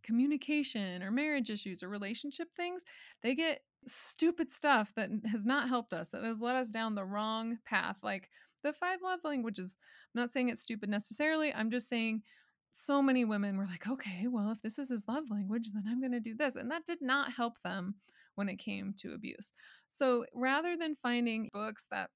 communication 0.03 1.03
or 1.03 1.11
marriage 1.11 1.49
issues 1.49 1.83
or 1.83 1.89
relationship 1.89 2.47
things, 2.55 2.85
they 3.23 3.35
get 3.35 3.61
stupid 3.85 4.51
stuff 4.51 4.93
that 4.95 5.09
has 5.29 5.45
not 5.45 5.67
helped 5.67 5.93
us, 5.93 6.09
that 6.09 6.23
has 6.23 6.41
led 6.41 6.55
us 6.55 6.69
down 6.69 6.95
the 6.95 7.05
wrong 7.05 7.57
path. 7.65 7.97
Like 8.03 8.29
the 8.63 8.73
five 8.73 8.99
love 9.03 9.19
languages. 9.23 9.75
I'm 10.15 10.21
not 10.21 10.31
saying 10.31 10.49
it's 10.49 10.61
stupid 10.61 10.89
necessarily. 10.89 11.53
I'm 11.53 11.71
just 11.71 11.89
saying 11.89 12.23
so 12.77 13.01
many 13.01 13.25
women 13.25 13.57
were 13.57 13.65
like, 13.65 13.87
okay, 13.87 14.27
well, 14.29 14.51
if 14.51 14.61
this 14.61 14.77
is 14.77 14.89
his 14.89 15.07
love 15.07 15.23
language, 15.31 15.69
then 15.73 15.85
I'm 15.89 15.99
going 15.99 16.11
to 16.11 16.19
do 16.19 16.35
this. 16.35 16.55
And 16.55 16.69
that 16.69 16.85
did 16.85 17.01
not 17.01 17.33
help 17.33 17.59
them 17.63 17.95
when 18.35 18.47
it 18.49 18.59
came 18.59 18.93
to 18.97 19.13
abuse. 19.13 19.51
So 19.87 20.25
rather 20.35 20.77
than 20.77 20.93
finding 20.93 21.49
books 21.51 21.87
that 21.89 22.11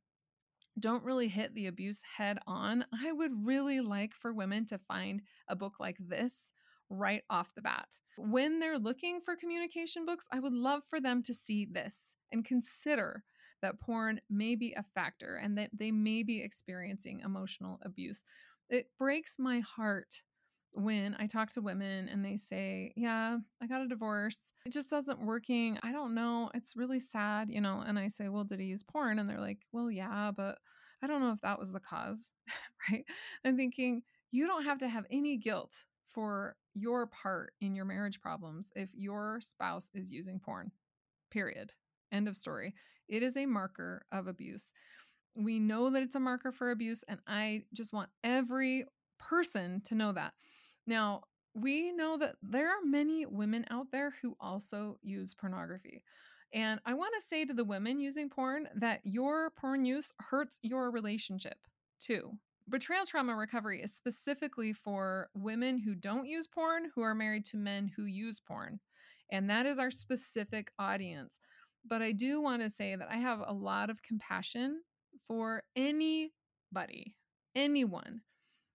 don't 0.79 1.03
really 1.03 1.29
hit 1.29 1.55
the 1.55 1.65
abuse 1.65 2.01
head 2.15 2.37
on, 2.45 2.85
I 2.93 3.11
would 3.11 3.31
really 3.43 3.81
like 3.81 4.13
for 4.13 4.33
women 4.33 4.67
to 4.67 4.77
find 4.77 5.23
a 5.47 5.55
book 5.55 5.79
like 5.79 5.97
this 5.99 6.53
right 6.91 7.23
off 7.27 7.55
the 7.55 7.63
bat. 7.63 7.87
When 8.17 8.59
they're 8.59 8.77
looking 8.77 9.19
for 9.19 9.35
communication 9.35 10.05
books, 10.05 10.27
I 10.31 10.39
would 10.39 10.53
love 10.53 10.83
for 10.87 11.01
them 11.01 11.23
to 11.23 11.33
see 11.33 11.65
this 11.65 12.15
and 12.31 12.45
consider 12.45 13.23
that 13.63 13.79
porn 13.79 14.21
may 14.29 14.55
be 14.55 14.73
a 14.73 14.85
factor 14.93 15.39
and 15.41 15.57
that 15.57 15.71
they 15.73 15.91
may 15.91 16.21
be 16.21 16.43
experiencing 16.43 17.21
emotional 17.25 17.79
abuse. 17.83 18.23
It 18.69 18.87
breaks 18.99 19.39
my 19.39 19.61
heart 19.61 20.21
when 20.73 21.15
I 21.19 21.27
talk 21.27 21.51
to 21.53 21.61
women 21.61 22.09
and 22.09 22.23
they 22.23 22.37
say, 22.37 22.93
Yeah, 22.95 23.37
I 23.61 23.67
got 23.67 23.81
a 23.81 23.87
divorce. 23.87 24.53
It 24.65 24.71
just 24.71 24.89
doesn't 24.89 25.25
working. 25.25 25.77
I 25.83 25.91
don't 25.91 26.15
know. 26.15 26.49
It's 26.53 26.75
really 26.75 26.99
sad, 26.99 27.49
you 27.49 27.61
know. 27.61 27.83
And 27.85 27.99
I 27.99 28.07
say, 28.07 28.29
Well, 28.29 28.43
did 28.43 28.59
he 28.59 28.67
use 28.67 28.83
porn? 28.83 29.19
And 29.19 29.27
they're 29.27 29.39
like, 29.39 29.59
Well, 29.71 29.91
yeah, 29.91 30.31
but 30.35 30.59
I 31.03 31.07
don't 31.07 31.21
know 31.21 31.31
if 31.31 31.41
that 31.41 31.59
was 31.59 31.71
the 31.71 31.79
cause, 31.79 32.31
right? 32.89 33.05
I'm 33.43 33.57
thinking, 33.57 34.03
you 34.31 34.47
don't 34.47 34.65
have 34.65 34.77
to 34.79 34.87
have 34.87 35.05
any 35.11 35.37
guilt 35.37 35.85
for 36.07 36.55
your 36.73 37.07
part 37.07 37.53
in 37.61 37.75
your 37.75 37.85
marriage 37.85 38.21
problems 38.21 38.71
if 38.75 38.89
your 38.93 39.39
spouse 39.41 39.89
is 39.93 40.11
using 40.11 40.39
porn. 40.39 40.71
Period. 41.31 41.73
End 42.11 42.27
of 42.27 42.35
story. 42.35 42.73
It 43.07 43.23
is 43.23 43.35
a 43.35 43.45
marker 43.45 44.05
of 44.11 44.27
abuse. 44.27 44.73
We 45.35 45.59
know 45.59 45.89
that 45.89 46.03
it's 46.03 46.15
a 46.15 46.19
marker 46.19 46.51
for 46.51 46.71
abuse, 46.71 47.03
and 47.07 47.19
I 47.27 47.63
just 47.73 47.93
want 47.93 48.09
every 48.23 48.85
person 49.17 49.81
to 49.85 49.95
know 49.95 50.11
that. 50.11 50.33
Now, 50.87 51.23
we 51.53 51.91
know 51.91 52.17
that 52.17 52.35
there 52.41 52.69
are 52.69 52.83
many 52.83 53.25
women 53.25 53.65
out 53.69 53.87
there 53.91 54.13
who 54.21 54.35
also 54.39 54.97
use 55.01 55.33
pornography. 55.33 56.03
And 56.53 56.79
I 56.85 56.93
want 56.93 57.13
to 57.17 57.25
say 57.25 57.45
to 57.45 57.53
the 57.53 57.63
women 57.63 57.99
using 57.99 58.29
porn 58.29 58.67
that 58.75 59.01
your 59.03 59.51
porn 59.51 59.85
use 59.85 60.11
hurts 60.19 60.59
your 60.61 60.91
relationship 60.91 61.57
too. 61.99 62.31
Betrayal 62.69 63.05
trauma 63.05 63.35
recovery 63.35 63.81
is 63.81 63.93
specifically 63.93 64.73
for 64.73 65.29
women 65.33 65.79
who 65.79 65.95
don't 65.95 66.27
use 66.27 66.47
porn, 66.47 66.91
who 66.93 67.01
are 67.01 67.15
married 67.15 67.45
to 67.45 67.57
men 67.57 67.91
who 67.95 68.05
use 68.05 68.39
porn. 68.39 68.79
And 69.31 69.49
that 69.49 69.65
is 69.65 69.79
our 69.79 69.91
specific 69.91 70.71
audience. 70.77 71.39
But 71.85 72.01
I 72.01 72.11
do 72.11 72.41
want 72.41 72.61
to 72.61 72.69
say 72.69 72.95
that 72.95 73.09
I 73.09 73.17
have 73.17 73.41
a 73.45 73.53
lot 73.53 73.89
of 73.89 74.03
compassion 74.03 74.81
for 75.19 75.63
anybody, 75.75 77.15
anyone 77.55 78.21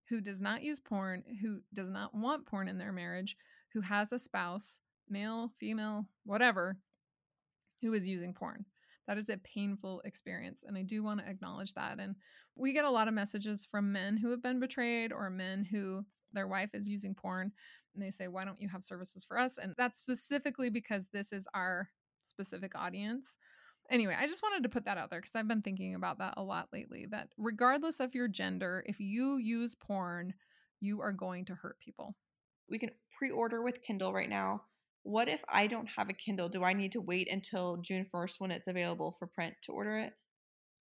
who 0.08 0.20
does 0.20 0.40
not 0.40 0.62
use 0.62 0.80
porn, 0.80 1.22
who 1.40 1.60
does 1.74 1.90
not 1.90 2.14
want 2.14 2.46
porn 2.46 2.68
in 2.68 2.78
their 2.78 2.92
marriage, 2.92 3.36
who 3.72 3.80
has 3.80 4.12
a 4.12 4.18
spouse, 4.18 4.80
male, 5.08 5.52
female, 5.58 6.06
whatever, 6.24 6.78
who 7.82 7.92
is 7.92 8.06
using 8.06 8.32
porn. 8.32 8.64
That 9.06 9.18
is 9.18 9.28
a 9.28 9.38
painful 9.38 10.02
experience. 10.04 10.64
And 10.66 10.76
I 10.76 10.82
do 10.82 11.02
want 11.02 11.20
to 11.20 11.30
acknowledge 11.30 11.74
that. 11.74 12.00
And 12.00 12.16
we 12.56 12.72
get 12.72 12.84
a 12.84 12.90
lot 12.90 13.08
of 13.08 13.14
messages 13.14 13.66
from 13.70 13.92
men 13.92 14.16
who 14.16 14.30
have 14.30 14.42
been 14.42 14.60
betrayed 14.60 15.12
or 15.12 15.30
men 15.30 15.64
who 15.64 16.04
their 16.32 16.48
wife 16.48 16.70
is 16.74 16.88
using 16.88 17.14
porn 17.14 17.52
and 17.94 18.02
they 18.02 18.10
say, 18.10 18.28
Why 18.28 18.44
don't 18.44 18.60
you 18.60 18.68
have 18.68 18.84
services 18.84 19.24
for 19.24 19.38
us? 19.38 19.58
And 19.58 19.74
that's 19.76 19.98
specifically 19.98 20.70
because 20.70 21.08
this 21.08 21.32
is 21.32 21.48
our 21.54 21.88
specific 22.22 22.72
audience. 22.76 23.38
Anyway, 23.90 24.16
I 24.18 24.26
just 24.26 24.42
wanted 24.42 24.62
to 24.64 24.68
put 24.68 24.84
that 24.84 24.98
out 24.98 25.10
there 25.10 25.20
because 25.20 25.36
I've 25.36 25.48
been 25.48 25.62
thinking 25.62 25.94
about 25.94 26.18
that 26.18 26.34
a 26.36 26.42
lot 26.42 26.68
lately. 26.72 27.06
That 27.10 27.28
regardless 27.38 28.00
of 28.00 28.14
your 28.14 28.28
gender, 28.28 28.84
if 28.86 28.98
you 29.00 29.36
use 29.36 29.74
porn, 29.74 30.34
you 30.80 31.00
are 31.00 31.12
going 31.12 31.44
to 31.46 31.54
hurt 31.54 31.78
people. 31.80 32.16
We 32.68 32.78
can 32.78 32.90
pre 33.16 33.30
order 33.30 33.62
with 33.62 33.82
Kindle 33.82 34.12
right 34.12 34.28
now 34.28 34.62
what 35.06 35.28
if 35.28 35.40
I 35.48 35.68
don't 35.68 35.88
have 35.96 36.08
a 36.08 36.12
Kindle? 36.12 36.48
Do 36.48 36.64
I 36.64 36.72
need 36.72 36.90
to 36.92 37.00
wait 37.00 37.28
until 37.30 37.76
June 37.76 38.06
1st 38.12 38.34
when 38.38 38.50
it's 38.50 38.66
available 38.66 39.14
for 39.18 39.28
print 39.28 39.54
to 39.62 39.72
order 39.72 39.98
it? 39.98 40.12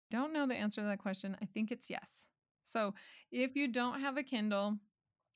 Don't 0.10 0.34
know 0.34 0.48
the 0.48 0.56
answer 0.56 0.82
to 0.82 0.88
that 0.88 0.98
question. 0.98 1.38
I 1.44 1.46
think 1.46 1.70
it's 1.70 1.92
yes. 1.92 2.26
So 2.64 2.96
if 3.32 3.56
you 3.56 3.68
don't 3.68 4.02
have 4.02 4.18
a 4.18 4.24
Kindle, 4.24 4.80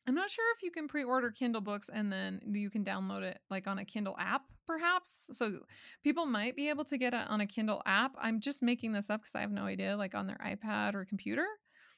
I'm 0.10 0.16
not 0.16 0.32
sure 0.32 0.46
if 0.58 0.64
you 0.64 0.72
can 0.72 0.88
pre 0.88 1.04
order 1.04 1.30
Kindle 1.30 1.62
books 1.62 1.88
and 1.94 2.12
then 2.12 2.42
you 2.52 2.72
can 2.72 2.84
download 2.84 3.22
it 3.22 3.38
like 3.52 3.68
on 3.68 3.78
a 3.78 3.86
Kindle 3.86 4.16
app, 4.18 4.42
perhaps. 4.66 5.30
So 5.34 5.60
people 6.04 6.26
might 6.26 6.56
be 6.56 6.70
able 6.70 6.84
to 6.86 6.98
get 6.98 7.14
it 7.14 7.30
on 7.30 7.42
a 7.42 7.46
Kindle 7.46 7.84
app. 7.86 8.16
I'm 8.20 8.40
just 8.40 8.64
making 8.64 8.92
this 8.92 9.12
up 9.12 9.22
because 9.22 9.36
I 9.36 9.42
have 9.42 9.52
no 9.52 9.66
idea, 9.66 9.96
like 9.96 10.16
on 10.16 10.26
their 10.26 10.40
iPad 10.44 10.96
or 10.96 11.06
computer. 11.06 11.46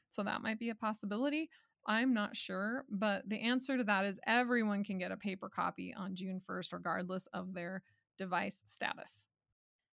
So 0.09 0.23
that 0.23 0.41
might 0.41 0.59
be 0.59 0.71
a 0.71 0.75
possibility. 0.75 1.49
I'm 1.87 2.13
not 2.13 2.35
sure, 2.35 2.83
but 2.89 3.29
the 3.29 3.39
answer 3.39 3.77
to 3.77 3.83
that 3.85 4.03
is 4.03 4.19
everyone 4.27 4.83
can 4.83 4.97
get 4.97 5.13
a 5.13 5.17
paper 5.17 5.47
copy 5.47 5.95
on 5.97 6.13
June 6.13 6.41
1st, 6.45 6.73
regardless 6.73 7.27
of 7.27 7.53
their 7.53 7.81
device 8.17 8.61
status. 8.65 9.29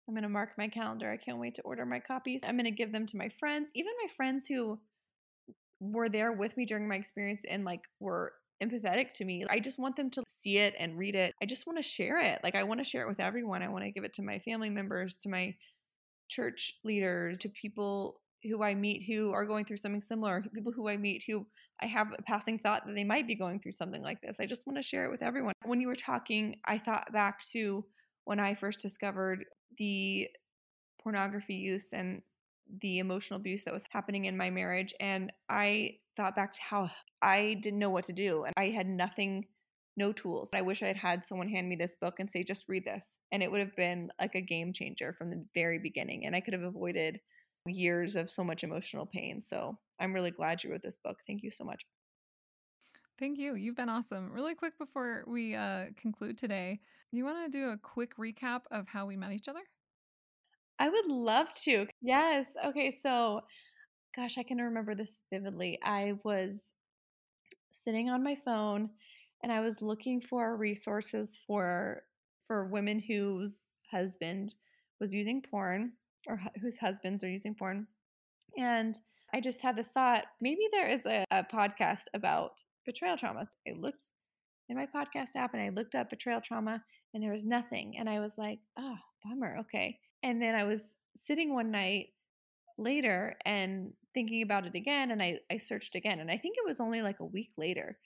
I'm 0.05 0.13
going 0.13 0.23
to 0.23 0.29
mark 0.29 0.49
my 0.57 0.67
calendar. 0.67 1.09
I 1.09 1.15
can't 1.15 1.39
wait 1.39 1.55
to 1.55 1.61
order 1.61 1.85
my 1.85 2.01
copies. 2.01 2.41
I'm 2.43 2.55
going 2.57 2.65
to 2.65 2.71
give 2.71 2.91
them 2.91 3.07
to 3.07 3.15
my 3.15 3.29
friends, 3.39 3.69
even 3.73 3.93
my 4.03 4.13
friends 4.13 4.47
who 4.47 4.79
were 5.81 6.07
there 6.07 6.31
with 6.31 6.55
me 6.55 6.65
during 6.65 6.87
my 6.87 6.95
experience 6.95 7.43
and 7.49 7.65
like 7.65 7.81
were 7.99 8.33
empathetic 8.63 9.13
to 9.13 9.25
me. 9.25 9.43
I 9.49 9.59
just 9.59 9.79
want 9.79 9.95
them 9.95 10.11
to 10.11 10.23
see 10.27 10.59
it 10.59 10.75
and 10.77 10.97
read 10.97 11.15
it. 11.15 11.33
I 11.41 11.45
just 11.45 11.65
want 11.65 11.77
to 11.77 11.83
share 11.83 12.19
it. 12.21 12.39
Like 12.43 12.55
I 12.55 12.63
want 12.63 12.79
to 12.79 12.83
share 12.83 13.01
it 13.01 13.07
with 13.07 13.19
everyone. 13.19 13.63
I 13.63 13.69
want 13.69 13.83
to 13.83 13.91
give 13.91 14.03
it 14.03 14.13
to 14.13 14.21
my 14.21 14.37
family 14.39 14.69
members, 14.69 15.15
to 15.23 15.29
my 15.29 15.55
church 16.29 16.75
leaders, 16.83 17.39
to 17.39 17.49
people 17.49 18.21
who 18.43 18.63
I 18.63 18.75
meet 18.75 19.03
who 19.07 19.31
are 19.31 19.45
going 19.45 19.65
through 19.65 19.77
something 19.77 20.01
similar, 20.01 20.43
people 20.53 20.71
who 20.71 20.87
I 20.87 20.97
meet 20.97 21.23
who 21.27 21.45
I 21.81 21.87
have 21.87 22.07
a 22.17 22.21
passing 22.23 22.59
thought 22.59 22.85
that 22.85 22.95
they 22.95 23.03
might 23.03 23.27
be 23.27 23.35
going 23.35 23.59
through 23.59 23.73
something 23.73 24.01
like 24.01 24.21
this. 24.21 24.37
I 24.39 24.45
just 24.45 24.65
want 24.65 24.77
to 24.77 24.83
share 24.83 25.05
it 25.05 25.11
with 25.11 25.23
everyone. 25.23 25.53
When 25.65 25.81
you 25.81 25.87
were 25.87 25.95
talking, 25.95 26.57
I 26.65 26.77
thought 26.77 27.11
back 27.11 27.41
to 27.51 27.85
when 28.25 28.39
I 28.39 28.53
first 28.53 28.79
discovered 28.79 29.45
the 29.77 30.27
pornography 31.01 31.55
use 31.55 31.93
and 31.93 32.21
the 32.79 32.99
emotional 32.99 33.39
abuse 33.39 33.63
that 33.63 33.73
was 33.73 33.83
happening 33.89 34.25
in 34.25 34.37
my 34.37 34.49
marriage. 34.49 34.93
And 34.99 35.31
I 35.49 35.97
thought 36.15 36.35
back 36.35 36.53
to 36.53 36.61
how 36.61 36.91
I 37.21 37.57
didn't 37.61 37.79
know 37.79 37.89
what 37.89 38.05
to 38.05 38.13
do 38.13 38.43
and 38.43 38.53
I 38.57 38.69
had 38.69 38.87
nothing, 38.87 39.45
no 39.97 40.11
tools. 40.11 40.51
I 40.53 40.61
wish 40.61 40.83
I 40.83 40.87
had 40.87 40.97
had 40.97 41.25
someone 41.25 41.49
hand 41.49 41.67
me 41.67 41.75
this 41.75 41.95
book 41.99 42.19
and 42.19 42.29
say, 42.29 42.43
just 42.43 42.69
read 42.69 42.85
this. 42.85 43.17
And 43.31 43.43
it 43.43 43.51
would 43.51 43.59
have 43.59 43.75
been 43.75 44.09
like 44.19 44.35
a 44.35 44.41
game 44.41 44.73
changer 44.73 45.13
from 45.13 45.29
the 45.29 45.45
very 45.53 45.79
beginning. 45.79 46.25
And 46.25 46.35
I 46.35 46.39
could 46.39 46.53
have 46.53 46.63
avoided 46.63 47.19
years 47.67 48.15
of 48.15 48.31
so 48.31 48.43
much 48.43 48.63
emotional 48.63 49.05
pain. 49.05 49.41
So 49.41 49.77
I'm 49.99 50.13
really 50.13 50.31
glad 50.31 50.63
you 50.63 50.71
wrote 50.71 50.81
this 50.83 50.97
book. 51.03 51.17
Thank 51.27 51.43
you 51.43 51.51
so 51.51 51.63
much. 51.63 51.85
Thank 53.19 53.37
you. 53.37 53.53
You've 53.53 53.75
been 53.75 53.89
awesome. 53.89 54.31
Really 54.31 54.55
quick 54.55 54.79
before 54.79 55.23
we 55.27 55.53
uh, 55.53 55.87
conclude 55.95 56.39
today, 56.39 56.79
you 57.11 57.23
want 57.23 57.51
to 57.51 57.55
do 57.55 57.69
a 57.69 57.77
quick 57.77 58.17
recap 58.17 58.61
of 58.71 58.87
how 58.87 59.05
we 59.05 59.15
met 59.15 59.31
each 59.31 59.47
other? 59.47 59.61
I 60.81 60.89
would 60.89 61.05
love 61.05 61.53
to. 61.65 61.85
Yes. 62.01 62.53
Okay. 62.65 62.89
So, 62.89 63.41
gosh, 64.15 64.39
I 64.39 64.43
can 64.43 64.57
remember 64.57 64.95
this 64.95 65.21
vividly. 65.31 65.77
I 65.83 66.13
was 66.23 66.71
sitting 67.71 68.09
on 68.09 68.23
my 68.23 68.35
phone 68.43 68.89
and 69.43 69.51
I 69.51 69.59
was 69.59 69.83
looking 69.83 70.21
for 70.21 70.57
resources 70.57 71.37
for 71.45 72.01
for 72.47 72.65
women 72.65 72.99
whose 72.99 73.63
husband 73.91 74.55
was 74.99 75.13
using 75.13 75.43
porn 75.43 75.91
or 76.27 76.41
whose 76.59 76.77
husbands 76.77 77.23
are 77.23 77.29
using 77.29 77.53
porn. 77.53 77.85
And 78.57 78.99
I 79.35 79.39
just 79.39 79.61
had 79.61 79.75
this 79.75 79.89
thought 79.89 80.23
maybe 80.41 80.67
there 80.71 80.89
is 80.89 81.05
a, 81.05 81.23
a 81.29 81.43
podcast 81.43 82.05
about 82.15 82.53
betrayal 82.87 83.17
traumas. 83.17 83.49
I 83.67 83.73
looked 83.77 84.05
in 84.67 84.75
my 84.75 84.87
podcast 84.87 85.35
app 85.35 85.53
and 85.53 85.61
I 85.61 85.69
looked 85.69 85.93
up 85.93 86.09
betrayal 86.09 86.41
trauma 86.41 86.83
and 87.13 87.21
there 87.21 87.31
was 87.31 87.45
nothing. 87.45 87.97
And 87.99 88.09
I 88.09 88.19
was 88.19 88.33
like, 88.35 88.57
oh, 88.79 88.95
bummer. 89.23 89.57
Okay. 89.59 89.99
And 90.23 90.41
then 90.41 90.55
I 90.55 90.63
was 90.63 90.93
sitting 91.15 91.53
one 91.53 91.71
night 91.71 92.07
later 92.77 93.37
and 93.45 93.91
thinking 94.13 94.41
about 94.41 94.65
it 94.65 94.75
again 94.75 95.11
and 95.11 95.21
I, 95.21 95.39
I 95.51 95.57
searched 95.57 95.95
again. 95.95 96.19
And 96.19 96.29
I 96.29 96.37
think 96.37 96.55
it 96.57 96.67
was 96.67 96.79
only 96.79 97.01
like 97.01 97.19
a 97.19 97.25
week 97.25 97.51
later. 97.57 97.97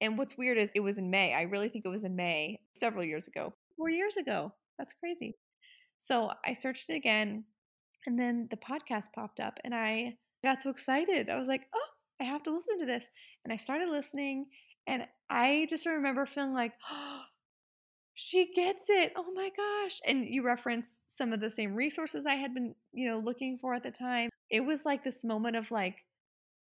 And 0.00 0.18
what's 0.18 0.36
weird 0.36 0.58
is 0.58 0.70
it 0.74 0.80
was 0.80 0.98
in 0.98 1.10
May. 1.10 1.34
I 1.34 1.42
really 1.42 1.68
think 1.68 1.84
it 1.84 1.90
was 1.90 2.04
in 2.04 2.16
May 2.16 2.60
several 2.76 3.04
years 3.04 3.28
ago, 3.28 3.52
four 3.76 3.90
years 3.90 4.16
ago. 4.16 4.52
That's 4.78 4.94
crazy. 4.94 5.36
So 6.00 6.30
I 6.44 6.54
searched 6.54 6.90
it 6.90 6.94
again 6.94 7.44
and 8.06 8.18
then 8.18 8.48
the 8.50 8.56
podcast 8.56 9.12
popped 9.14 9.38
up 9.38 9.58
and 9.64 9.74
I 9.74 10.16
got 10.44 10.60
so 10.60 10.70
excited. 10.70 11.30
I 11.30 11.38
was 11.38 11.48
like, 11.48 11.68
oh, 11.74 11.88
I 12.20 12.24
have 12.24 12.42
to 12.44 12.52
listen 12.52 12.80
to 12.80 12.86
this. 12.86 13.06
And 13.44 13.52
I 13.52 13.56
started 13.56 13.88
listening 13.88 14.46
and 14.86 15.06
I 15.30 15.66
just 15.70 15.86
remember 15.86 16.26
feeling 16.26 16.54
like, 16.54 16.72
oh, 16.90 17.20
she 18.14 18.52
gets 18.54 18.84
it. 18.88 19.12
Oh 19.16 19.32
my 19.34 19.50
gosh. 19.56 20.00
And 20.06 20.26
you 20.28 20.42
reference 20.42 21.04
some 21.06 21.32
of 21.32 21.40
the 21.40 21.50
same 21.50 21.74
resources 21.74 22.26
I 22.26 22.34
had 22.34 22.54
been, 22.54 22.74
you 22.92 23.06
know, 23.06 23.18
looking 23.18 23.58
for 23.58 23.74
at 23.74 23.82
the 23.82 23.90
time. 23.90 24.28
It 24.50 24.60
was 24.64 24.84
like 24.84 25.02
this 25.02 25.24
moment 25.24 25.56
of 25.56 25.70
like, 25.70 26.04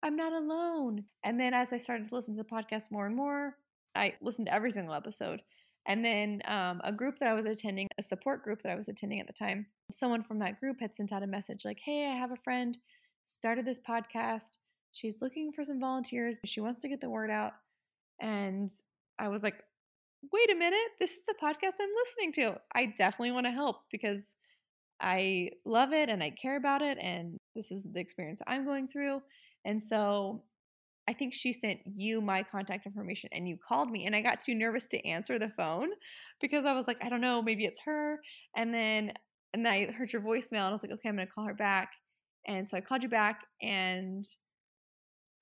I'm 0.01 0.15
not 0.15 0.33
alone. 0.33 1.05
And 1.23 1.39
then 1.39 1.53
as 1.53 1.73
I 1.73 1.77
started 1.77 2.07
to 2.07 2.15
listen 2.15 2.35
to 2.37 2.43
the 2.43 2.49
podcast 2.49 2.91
more 2.91 3.05
and 3.05 3.15
more, 3.15 3.55
I 3.95 4.13
listened 4.21 4.47
to 4.47 4.53
every 4.53 4.71
single 4.71 4.93
episode. 4.93 5.41
And 5.87 6.03
then 6.03 6.41
um, 6.45 6.81
a 6.83 6.91
group 6.91 7.19
that 7.19 7.29
I 7.29 7.33
was 7.33 7.45
attending, 7.45 7.87
a 7.97 8.03
support 8.03 8.43
group 8.43 8.61
that 8.63 8.71
I 8.71 8.75
was 8.75 8.87
attending 8.87 9.19
at 9.19 9.27
the 9.27 9.33
time, 9.33 9.67
someone 9.91 10.23
from 10.23 10.39
that 10.39 10.59
group 10.59 10.79
had 10.79 10.95
sent 10.95 11.11
out 11.11 11.23
a 11.23 11.27
message 11.27 11.65
like, 11.65 11.79
Hey, 11.83 12.07
I 12.07 12.15
have 12.15 12.31
a 12.31 12.37
friend, 12.37 12.77
started 13.25 13.65
this 13.65 13.79
podcast. 13.79 14.57
She's 14.93 15.21
looking 15.21 15.51
for 15.51 15.63
some 15.63 15.79
volunteers, 15.79 16.37
but 16.41 16.49
she 16.49 16.61
wants 16.61 16.79
to 16.79 16.87
get 16.87 17.01
the 17.01 17.09
word 17.09 17.29
out. 17.29 17.53
And 18.21 18.71
I 19.19 19.27
was 19.27 19.43
like, 19.43 19.55
wait 20.31 20.51
a 20.51 20.55
minute, 20.55 20.79
this 20.99 21.11
is 21.11 21.21
the 21.27 21.35
podcast 21.41 21.73
I'm 21.79 21.89
listening 22.03 22.31
to. 22.33 22.59
I 22.73 22.93
definitely 22.97 23.31
want 23.31 23.45
to 23.45 23.51
help 23.51 23.77
because 23.91 24.33
I 25.01 25.49
love 25.65 25.93
it 25.93 26.09
and 26.09 26.23
I 26.23 26.31
care 26.31 26.57
about 26.57 26.81
it. 26.81 26.97
And 27.01 27.37
this 27.55 27.71
is 27.71 27.83
the 27.83 27.99
experience 27.99 28.41
I'm 28.47 28.65
going 28.65 28.87
through. 28.87 29.21
And 29.65 29.81
so 29.81 30.43
I 31.07 31.13
think 31.13 31.33
she 31.33 31.53
sent 31.53 31.79
you 31.85 32.21
my 32.21 32.43
contact 32.43 32.85
information 32.85 33.29
and 33.33 33.47
you 33.47 33.57
called 33.57 33.91
me. 33.91 34.05
And 34.05 34.15
I 34.15 34.21
got 34.21 34.43
too 34.43 34.55
nervous 34.55 34.87
to 34.87 35.05
answer 35.05 35.37
the 35.37 35.49
phone 35.49 35.89
because 36.41 36.65
I 36.65 36.73
was 36.73 36.87
like, 36.87 36.97
I 37.03 37.09
don't 37.09 37.21
know, 37.21 37.41
maybe 37.41 37.65
it's 37.65 37.79
her. 37.85 38.19
And 38.55 38.73
then 38.73 39.13
and 39.53 39.67
I 39.67 39.85
heard 39.85 40.11
your 40.11 40.21
voicemail 40.21 40.51
and 40.51 40.67
I 40.67 40.71
was 40.71 40.83
like, 40.83 40.91
okay, 40.91 41.09
I'm 41.09 41.17
to 41.17 41.25
call 41.27 41.45
her 41.45 41.53
back. 41.53 41.91
And 42.47 42.67
so 42.67 42.77
I 42.77 42.81
called 42.81 43.03
you 43.03 43.09
back 43.09 43.41
and 43.61 44.25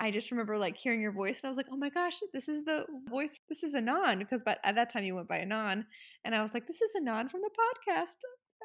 I 0.03 0.11
just 0.11 0.31
remember 0.31 0.57
like 0.57 0.75
hearing 0.75 1.01
your 1.01 1.13
voice 1.13 1.39
and 1.39 1.47
I 1.47 1.49
was 1.49 1.55
like, 1.55 1.67
oh 1.71 1.77
my 1.77 1.87
gosh, 1.87 2.19
this 2.33 2.49
is 2.49 2.65
the 2.65 2.85
voice. 3.09 3.39
This 3.47 3.63
is 3.63 3.73
Anon 3.73 4.19
because 4.19 4.41
but 4.43 4.59
at 4.65 4.75
that 4.75 4.91
time 4.91 5.05
you 5.05 5.15
went 5.15 5.29
by 5.29 5.39
Anon, 5.39 5.85
and 6.25 6.35
I 6.35 6.41
was 6.41 6.53
like, 6.53 6.67
this 6.67 6.81
is 6.81 6.91
Anon 6.97 7.29
from 7.29 7.39
the 7.39 7.49
podcast. 7.49 8.15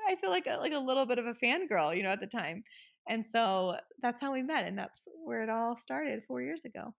I 0.09 0.17
feel 0.17 0.31
like 0.31 0.49
a, 0.49 0.57
like 0.57 0.73
a 0.73 0.79
little 0.81 1.07
bit 1.07 1.21
of 1.21 1.27
a 1.27 1.35
fangirl, 1.35 1.97
you 1.97 2.03
know, 2.03 2.09
at 2.09 2.19
the 2.19 2.27
time, 2.27 2.65
and 3.09 3.25
so 3.25 3.77
that's 4.03 4.21
how 4.21 4.33
we 4.33 4.43
met, 4.43 4.65
and 4.65 4.77
that's 4.77 5.03
where 5.25 5.45
it 5.45 5.49
all 5.49 5.77
started 5.77 6.25
four 6.27 6.43
years 6.43 6.65
ago. 6.65 6.93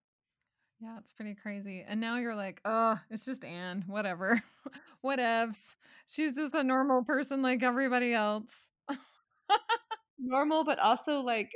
Yeah, 0.79 0.97
it's 0.99 1.11
pretty 1.11 1.35
crazy. 1.35 1.83
And 1.85 1.99
now 1.99 2.15
you're 2.15 2.35
like, 2.35 2.61
oh, 2.63 2.97
it's 3.09 3.25
just 3.25 3.43
Anne, 3.43 3.83
whatever, 3.87 4.41
whatevs. 5.05 5.75
She's 6.07 6.37
just 6.37 6.55
a 6.55 6.63
normal 6.63 7.03
person 7.03 7.41
like 7.41 7.61
everybody 7.61 8.13
else. 8.13 8.69
normal, 10.17 10.63
but 10.63 10.79
also 10.79 11.19
like 11.19 11.51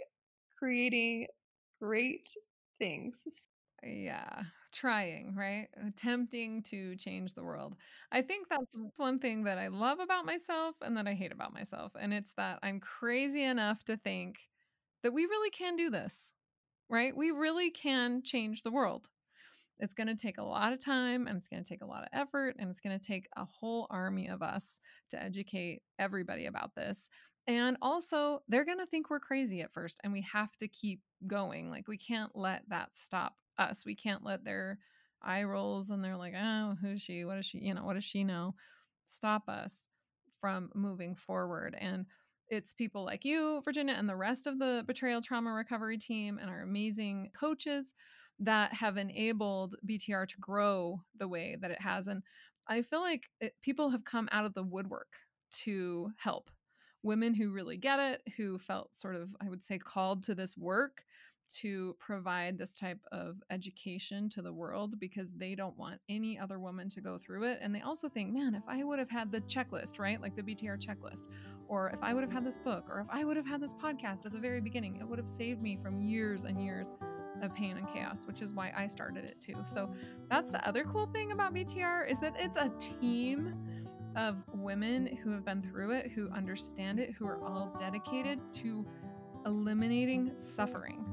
creating 0.59 1.27
great 1.81 2.27
things. 2.79 3.23
Yeah, 3.85 4.43
trying, 4.71 5.35
right? 5.35 5.67
Attempting 5.85 6.63
to 6.63 6.95
change 6.95 7.33
the 7.33 7.43
world. 7.43 7.75
I 8.11 8.21
think 8.21 8.47
that's 8.49 8.75
mm. 8.75 8.89
one 8.97 9.19
thing 9.19 9.43
that 9.43 9.57
I 9.57 9.67
love 9.67 9.99
about 9.99 10.25
myself 10.25 10.75
and 10.81 10.95
that 10.97 11.07
I 11.07 11.13
hate 11.13 11.33
about 11.33 11.53
myself. 11.53 11.91
And 11.99 12.13
it's 12.13 12.33
that 12.33 12.59
I'm 12.63 12.79
crazy 12.79 13.43
enough 13.43 13.83
to 13.85 13.97
think 13.97 14.37
that 15.03 15.13
we 15.13 15.25
really 15.25 15.49
can 15.49 15.75
do 15.75 15.89
this, 15.89 16.33
right? 16.89 17.15
We 17.15 17.31
really 17.31 17.71
can 17.71 18.23
change 18.23 18.63
the 18.63 18.71
world. 18.71 19.07
It's 19.79 19.93
going 19.93 20.07
to 20.07 20.15
take 20.15 20.37
a 20.37 20.43
lot 20.43 20.71
of 20.71 20.79
time 20.79 21.27
and 21.27 21.35
it's 21.35 21.47
going 21.47 21.63
to 21.63 21.67
take 21.67 21.81
a 21.81 21.87
lot 21.87 22.03
of 22.03 22.09
effort 22.13 22.55
and 22.57 22.69
it's 22.69 22.79
going 22.79 22.97
to 22.97 23.05
take 23.05 23.27
a 23.35 23.43
whole 23.43 23.87
army 23.89 24.29
of 24.29 24.41
us 24.41 24.79
to 25.09 25.21
educate 25.21 25.81
everybody 25.99 26.45
about 26.45 26.73
this. 26.75 27.09
And 27.47 27.77
also, 27.81 28.41
they're 28.47 28.65
going 28.65 28.79
to 28.79 28.85
think 28.85 29.09
we're 29.09 29.19
crazy 29.19 29.61
at 29.61 29.73
first, 29.73 29.99
and 30.03 30.13
we 30.13 30.21
have 30.21 30.55
to 30.57 30.67
keep 30.67 31.01
going. 31.27 31.69
Like, 31.69 31.87
we 31.87 31.97
can't 31.97 32.31
let 32.35 32.63
that 32.69 32.95
stop 32.95 33.35
us. 33.57 33.85
We 33.85 33.95
can't 33.95 34.23
let 34.23 34.43
their 34.43 34.79
eye 35.23 35.43
rolls 35.43 35.89
and 35.89 36.03
they're 36.03 36.17
like, 36.17 36.33
oh, 36.37 36.75
who's 36.81 37.01
she? 37.01 37.25
What 37.25 37.35
does 37.35 37.45
she, 37.45 37.59
you 37.59 37.73
know, 37.73 37.83
what 37.83 37.93
does 37.93 38.03
she 38.03 38.23
know? 38.23 38.55
Stop 39.05 39.47
us 39.47 39.87
from 40.39 40.69
moving 40.75 41.15
forward. 41.15 41.75
And 41.79 42.05
it's 42.49 42.73
people 42.73 43.05
like 43.05 43.23
you, 43.23 43.61
Virginia, 43.63 43.95
and 43.97 44.07
the 44.07 44.15
rest 44.15 44.47
of 44.47 44.59
the 44.59 44.83
betrayal 44.85 45.21
trauma 45.21 45.51
recovery 45.51 45.97
team 45.97 46.37
and 46.39 46.49
our 46.49 46.61
amazing 46.61 47.31
coaches 47.37 47.93
that 48.39 48.73
have 48.73 48.97
enabled 48.97 49.75
BTR 49.87 50.27
to 50.27 50.37
grow 50.39 51.01
the 51.17 51.27
way 51.27 51.57
that 51.61 51.71
it 51.71 51.81
has. 51.81 52.07
And 52.07 52.21
I 52.67 52.81
feel 52.81 53.01
like 53.01 53.29
it, 53.39 53.53
people 53.61 53.89
have 53.91 54.03
come 54.03 54.27
out 54.31 54.45
of 54.45 54.53
the 54.53 54.63
woodwork 54.63 55.13
to 55.63 56.11
help 56.17 56.49
women 57.03 57.33
who 57.33 57.51
really 57.51 57.77
get 57.77 57.99
it, 57.99 58.21
who 58.37 58.57
felt 58.57 58.95
sort 58.95 59.15
of, 59.15 59.35
I 59.41 59.49
would 59.49 59.63
say, 59.63 59.77
called 59.77 60.23
to 60.23 60.35
this 60.35 60.57
work 60.57 61.03
to 61.49 61.95
provide 61.99 62.57
this 62.57 62.73
type 62.73 62.99
of 63.11 63.41
education 63.49 64.29
to 64.29 64.41
the 64.41 64.53
world 64.53 64.99
because 64.99 65.33
they 65.33 65.55
don't 65.55 65.77
want 65.77 65.99
any 66.09 66.39
other 66.39 66.59
woman 66.59 66.89
to 66.89 67.01
go 67.01 67.17
through 67.17 67.43
it. 67.43 67.59
And 67.61 67.75
they 67.75 67.81
also 67.81 68.09
think, 68.09 68.33
man, 68.33 68.55
if 68.55 68.63
I 68.67 68.83
would 68.83 68.97
have 68.97 69.09
had 69.09 69.31
the 69.31 69.41
checklist, 69.41 69.99
right? 69.99 70.21
Like 70.21 70.35
the 70.35 70.41
BTR 70.41 70.81
checklist, 70.81 71.27
or 71.67 71.89
if 71.89 72.01
I 72.01 72.13
would 72.13 72.23
have 72.23 72.31
had 72.31 72.45
this 72.45 72.57
book, 72.57 72.85
or 72.89 73.01
if 73.01 73.07
I 73.09 73.23
would 73.23 73.37
have 73.37 73.45
had 73.45 73.61
this 73.61 73.73
podcast 73.73 74.25
at 74.25 74.31
the 74.31 74.39
very 74.39 74.61
beginning, 74.61 74.97
it 75.01 75.07
would 75.07 75.19
have 75.19 75.29
saved 75.29 75.61
me 75.61 75.77
from 75.81 75.99
years 75.99 76.43
and 76.43 76.63
years 76.63 76.93
of 77.41 77.53
pain 77.53 77.77
and 77.77 77.87
chaos, 77.89 78.25
which 78.25 78.41
is 78.41 78.53
why 78.53 78.71
I 78.75 78.87
started 78.87 79.25
it 79.25 79.39
too. 79.41 79.55
So 79.65 79.93
that's 80.29 80.51
the 80.51 80.65
other 80.67 80.85
cool 80.85 81.07
thing 81.07 81.33
about 81.33 81.53
BTR 81.53 82.09
is 82.09 82.19
that 82.19 82.35
it's 82.39 82.57
a 82.57 82.71
team 82.79 83.53
of 84.15 84.37
women 84.53 85.07
who 85.07 85.31
have 85.31 85.45
been 85.45 85.61
through 85.61 85.91
it, 85.91 86.11
who 86.11 86.29
understand 86.29 86.99
it, 86.99 87.11
who 87.11 87.25
are 87.25 87.43
all 87.43 87.75
dedicated 87.77 88.39
to 88.51 88.85
eliminating 89.45 90.31
suffering 90.37 91.05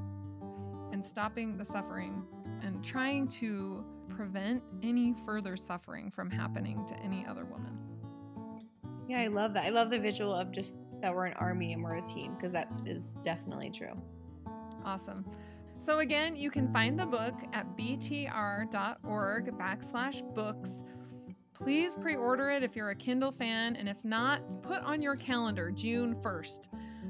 and 0.92 1.04
stopping 1.04 1.56
the 1.56 1.64
suffering 1.64 2.22
and 2.62 2.84
trying 2.84 3.26
to 3.26 3.84
prevent 4.08 4.62
any 4.82 5.14
further 5.24 5.56
suffering 5.56 6.10
from 6.10 6.30
happening 6.30 6.84
to 6.86 6.96
any 6.98 7.24
other 7.26 7.44
woman. 7.44 7.78
Yeah, 9.08 9.20
I 9.20 9.28
love 9.28 9.54
that. 9.54 9.64
I 9.64 9.70
love 9.70 9.90
the 9.90 9.98
visual 9.98 10.34
of 10.34 10.52
just 10.52 10.78
that 11.00 11.14
we're 11.14 11.26
an 11.26 11.32
army 11.34 11.72
and 11.72 11.82
we're 11.82 11.96
a 11.96 12.02
team 12.02 12.34
because 12.34 12.52
that 12.52 12.70
is 12.84 13.16
definitely 13.22 13.70
true. 13.70 13.94
Awesome. 14.84 15.24
So 15.78 16.00
again, 16.00 16.36
you 16.36 16.50
can 16.50 16.70
find 16.72 16.98
the 16.98 17.06
book 17.06 17.34
at 17.54 17.66
btr.org 17.76 18.68
backslash 19.58 20.34
books 20.34 20.84
Please 21.62 21.94
pre 21.94 22.16
order 22.16 22.50
it 22.50 22.62
if 22.62 22.74
you're 22.74 22.90
a 22.90 22.94
Kindle 22.94 23.30
fan, 23.30 23.76
and 23.76 23.88
if 23.88 24.02
not, 24.02 24.62
put 24.62 24.82
on 24.82 25.02
your 25.02 25.14
calendar 25.14 25.70
June 25.70 26.14
1st. 26.22 26.68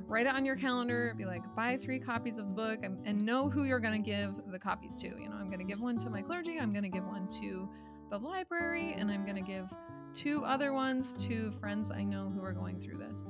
Write 0.08 0.26
it 0.26 0.34
on 0.34 0.44
your 0.44 0.56
calendar, 0.56 1.14
be 1.16 1.24
like, 1.24 1.42
buy 1.54 1.76
three 1.76 2.00
copies 2.00 2.36
of 2.36 2.46
the 2.46 2.52
book, 2.52 2.80
and, 2.82 2.98
and 3.06 3.24
know 3.24 3.48
who 3.48 3.62
you're 3.62 3.78
going 3.78 4.02
to 4.02 4.10
give 4.10 4.34
the 4.48 4.58
copies 4.58 4.96
to. 4.96 5.06
You 5.06 5.28
know, 5.28 5.36
I'm 5.36 5.46
going 5.46 5.60
to 5.60 5.64
give 5.64 5.80
one 5.80 5.98
to 5.98 6.10
my 6.10 6.20
clergy, 6.20 6.58
I'm 6.58 6.72
going 6.72 6.82
to 6.82 6.88
give 6.88 7.06
one 7.06 7.28
to 7.40 7.68
the 8.10 8.18
library, 8.18 8.94
and 8.98 9.08
I'm 9.08 9.24
going 9.24 9.36
to 9.36 9.48
give 9.48 9.72
two 10.12 10.44
other 10.44 10.72
ones 10.72 11.12
to 11.28 11.52
friends 11.52 11.92
I 11.92 12.02
know 12.02 12.32
who 12.34 12.42
are 12.42 12.52
going 12.52 12.80
through 12.80 12.98
this. 12.98 13.22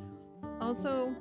Also, 0.58 1.14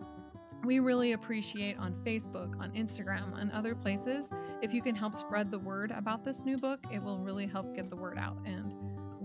we 0.63 0.79
really 0.79 1.13
appreciate 1.13 1.77
on 1.77 1.93
Facebook, 2.05 2.57
on 2.61 2.71
Instagram, 2.71 3.39
and 3.39 3.51
other 3.51 3.75
places 3.75 4.29
if 4.61 4.73
you 4.73 4.81
can 4.81 4.95
help 4.95 5.15
spread 5.15 5.51
the 5.51 5.59
word 5.59 5.91
about 5.91 6.23
this 6.23 6.45
new 6.45 6.57
book. 6.57 6.79
It 6.91 7.01
will 7.01 7.19
really 7.19 7.47
help 7.47 7.75
get 7.75 7.89
the 7.89 7.95
word 7.95 8.17
out. 8.17 8.37
And 8.45 8.73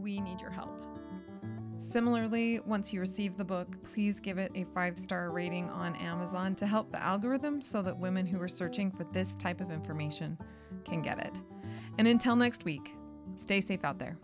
we 0.04 0.20
need 0.20 0.40
your 0.40 0.50
help. 0.50 0.84
Similarly, 1.78 2.60
once 2.66 2.92
you 2.92 3.00
receive 3.00 3.36
the 3.36 3.44
book, 3.44 3.68
please 3.82 4.20
give 4.20 4.38
it 4.38 4.52
a 4.54 4.64
five 4.74 4.98
star 4.98 5.30
rating 5.30 5.68
on 5.70 5.96
Amazon 5.96 6.54
to 6.56 6.66
help 6.66 6.92
the 6.92 7.02
algorithm 7.02 7.60
so 7.60 7.82
that 7.82 7.98
women 7.98 8.26
who 8.26 8.40
are 8.40 8.48
searching 8.48 8.90
for 8.90 9.04
this 9.12 9.34
type 9.34 9.60
of 9.60 9.70
information 9.70 10.38
can 10.84 11.02
get 11.02 11.18
it. 11.18 11.42
And 11.98 12.06
until 12.06 12.36
next 12.36 12.64
week, 12.64 12.94
stay 13.36 13.60
safe 13.60 13.82
out 13.82 13.98
there. 13.98 14.18